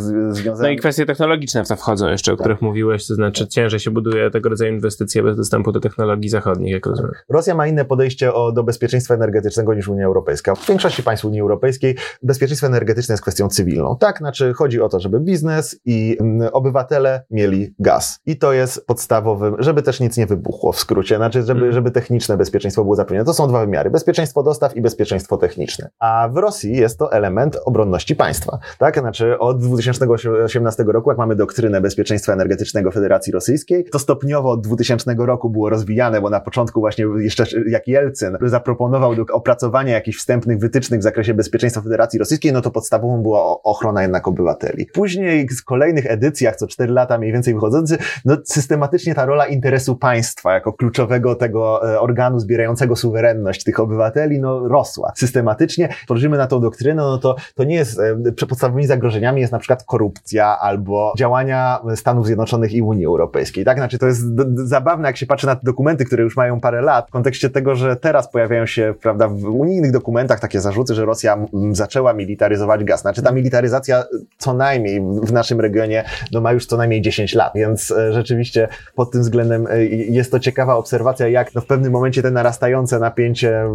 związanych. 0.00 0.60
No 0.60 0.68
i 0.68 0.76
kwestie 0.76 1.06
technologiczne 1.06 1.64
w 1.64 1.68
to 1.68 1.76
wchodzą 1.76 2.08
jeszcze, 2.08 2.32
o 2.32 2.36
tak. 2.36 2.40
których 2.40 2.62
mówiłeś, 2.62 3.06
to 3.06 3.14
znaczy 3.14 3.48
ciężej 3.48 3.80
się 3.80 3.90
buduje 3.90 4.30
tego 4.30 4.48
rodzaju 4.48 4.72
inwestycje 4.72 5.22
bez 5.22 5.36
dostępu 5.36 5.72
do 5.72 5.80
technologii 5.80 6.28
zachodnich, 6.30 6.72
jak 6.72 6.86
rozumiem. 6.86 7.12
Rosja 7.28 7.54
ma 7.54 7.66
inne 7.66 7.84
podejście 7.84 8.34
o, 8.34 8.52
do 8.52 8.64
bezpieczeństwa 8.64 9.14
energetycznego 9.14 9.74
niż 9.74 9.88
Unia 9.88 10.06
Europejska. 10.06 10.54
W 10.54 10.66
większości 10.68 11.02
państw 11.02 11.24
Unii 11.24 11.40
Europejskiej 11.40 11.96
bezpieczeństwo 12.22 12.66
energetyczne 12.66 13.12
jest 13.12 13.22
kwestią 13.22 13.48
cywilną. 13.48 13.96
Tak, 14.00 14.18
znaczy 14.18 14.52
chodzi 14.52 14.80
o 14.80 14.88
to, 14.88 15.00
żeby 15.00 15.20
biznes 15.20 15.80
i 15.84 16.16
mm, 16.20 16.48
obywatele 16.52 17.24
mieli 17.30 17.74
gaz. 17.78 18.20
I 18.26 18.36
to 18.36 18.52
jest 18.52 18.86
podstawowym, 18.86 19.56
żeby 19.58 19.82
też 19.82 20.00
nic 20.00 20.16
nie 20.16 20.26
wybuchło 20.26 20.72
w 20.72 20.78
skrócie, 20.78 21.16
znaczy 21.16 21.42
żeby, 21.42 21.60
mm. 21.60 21.72
żeby 21.72 21.90
techniczne 21.90 22.36
bezpieczeństwo 22.36 22.82
było 22.82 22.96
zapewnione. 22.96 23.24
To 23.24 23.34
są 23.34 23.48
dwa 23.48 23.60
wymiary. 23.60 23.90
Bezpieczeństwo 23.90 24.42
dostaw 24.42 24.76
i 24.76 24.80
bezpieczeństwo 24.80 25.36
techniczne. 25.36 25.90
A 25.98 26.28
w 26.32 26.36
Rosji 26.36 26.76
jest 26.76 26.98
to 26.98 27.12
element 27.12 27.58
obronności 27.64 28.16
państwa. 28.16 28.58
Tak, 28.78 28.98
znaczy 28.98 29.38
od 29.38 29.62
2018 29.92 30.84
roku, 30.86 31.10
jak 31.10 31.18
mamy 31.18 31.36
doktrynę 31.36 31.80
bezpieczeństwa 31.80 32.32
energetycznego 32.32 32.90
Federacji 32.90 33.32
Rosyjskiej, 33.32 33.84
to 33.84 33.98
stopniowo 33.98 34.50
od 34.50 34.60
2000 34.60 35.14
roku 35.18 35.50
było 35.50 35.70
rozwijane, 35.70 36.20
bo 36.20 36.30
na 36.30 36.40
początku 36.40 36.80
właśnie 36.80 37.04
jeszcze 37.18 37.44
jak 37.68 37.88
Jelcyn 37.88 38.38
zaproponował 38.42 39.14
do 39.14 39.24
opracowania 39.32 39.94
jakichś 39.94 40.18
wstępnych 40.18 40.58
wytycznych 40.58 41.00
w 41.00 41.02
zakresie 41.02 41.34
bezpieczeństwa 41.34 41.82
Federacji 41.82 42.18
Rosyjskiej, 42.18 42.52
no 42.52 42.60
to 42.60 42.70
podstawową 42.70 43.22
była 43.22 43.62
ochrona 43.62 44.02
jednak 44.02 44.28
obywateli. 44.28 44.86
Później 44.86 45.48
w 45.48 45.64
kolejnych 45.64 46.10
edycjach, 46.10 46.56
co 46.56 46.66
4 46.66 46.92
lata 46.92 47.18
mniej 47.18 47.32
więcej 47.32 47.54
wychodzący, 47.54 47.98
no 48.24 48.36
systematycznie 48.44 49.14
ta 49.14 49.26
rola 49.26 49.46
interesu 49.46 49.96
państwa 49.96 50.54
jako 50.54 50.72
kluczowego 50.72 51.34
tego 51.34 51.92
e, 51.92 52.00
organu 52.00 52.38
zbierającego 52.38 52.96
suwerenność 52.96 53.64
tych 53.64 53.80
obywateli, 53.80 54.40
no 54.40 54.68
rosła 54.68 55.12
systematycznie. 55.16 55.88
Spojrzymy 56.04 56.38
na 56.38 56.46
tą 56.46 56.60
doktrynę, 56.60 57.02
no 57.02 57.18
to, 57.18 57.36
to 57.54 57.64
nie 57.64 57.74
jest, 57.74 58.00
e, 58.00 58.46
podstawowymi 58.48 58.86
zagrożeniami 58.86 59.40
jest 59.40 59.52
na 59.52 59.58
przykład 59.58 59.75
korupcja 59.84 60.58
albo 60.58 61.12
działania 61.18 61.80
Stanów 61.94 62.26
Zjednoczonych 62.26 62.72
i 62.72 62.82
Unii 62.82 63.06
Europejskiej, 63.06 63.64
tak? 63.64 63.78
Znaczy 63.78 63.98
to 63.98 64.06
jest 64.06 64.22
zabawne, 64.54 65.08
jak 65.08 65.16
się 65.16 65.26
patrzy 65.26 65.46
na 65.46 65.56
te 65.56 65.64
dokumenty, 65.64 66.04
które 66.04 66.22
już 66.22 66.36
mają 66.36 66.60
parę 66.60 66.82
lat, 66.82 67.08
w 67.08 67.10
kontekście 67.10 67.50
tego, 67.50 67.74
że 67.74 67.96
teraz 67.96 68.30
pojawiają 68.30 68.66
się, 68.66 68.94
prawda, 69.02 69.28
w 69.28 69.44
unijnych 69.44 69.92
dokumentach 69.92 70.40
takie 70.40 70.60
zarzuty, 70.60 70.94
że 70.94 71.04
Rosja 71.04 71.46
zaczęła 71.72 72.12
militaryzować 72.12 72.84
gaz. 72.84 73.00
Znaczy 73.00 73.22
ta 73.22 73.32
militaryzacja 73.32 74.04
co 74.38 74.54
najmniej 74.54 75.02
w 75.22 75.32
naszym 75.32 75.60
regionie, 75.60 76.04
no 76.32 76.40
ma 76.40 76.52
już 76.52 76.66
co 76.66 76.76
najmniej 76.76 77.02
10 77.02 77.34
lat, 77.34 77.52
więc 77.54 77.90
e, 77.90 78.12
rzeczywiście 78.12 78.68
pod 78.94 79.10
tym 79.10 79.20
względem 79.20 79.66
e, 79.66 79.84
jest 79.86 80.30
to 80.30 80.40
ciekawa 80.40 80.76
obserwacja, 80.76 81.28
jak 81.28 81.54
no 81.54 81.60
w 81.60 81.66
pewnym 81.66 81.92
momencie 81.92 82.22
te 82.22 82.30
narastające 82.30 82.98
napięcie 82.98 83.68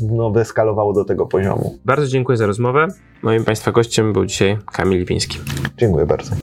no, 0.00 0.30
wyeskalowało 0.30 0.92
do 0.92 1.04
tego 1.04 1.26
poziomu. 1.26 1.78
Bardzo 1.84 2.06
dziękuję 2.06 2.38
za 2.38 2.46
rozmowę. 2.46 2.88
Moim 3.22 3.44
Państwa 3.44 3.72
gościem 3.72 4.12
był 4.12 4.26
dzisiaj 4.26 4.58
Kamil 4.72 5.06
Lipiński. 5.14 5.38
Dziękuję 5.78 6.06
bardzo. 6.06 6.36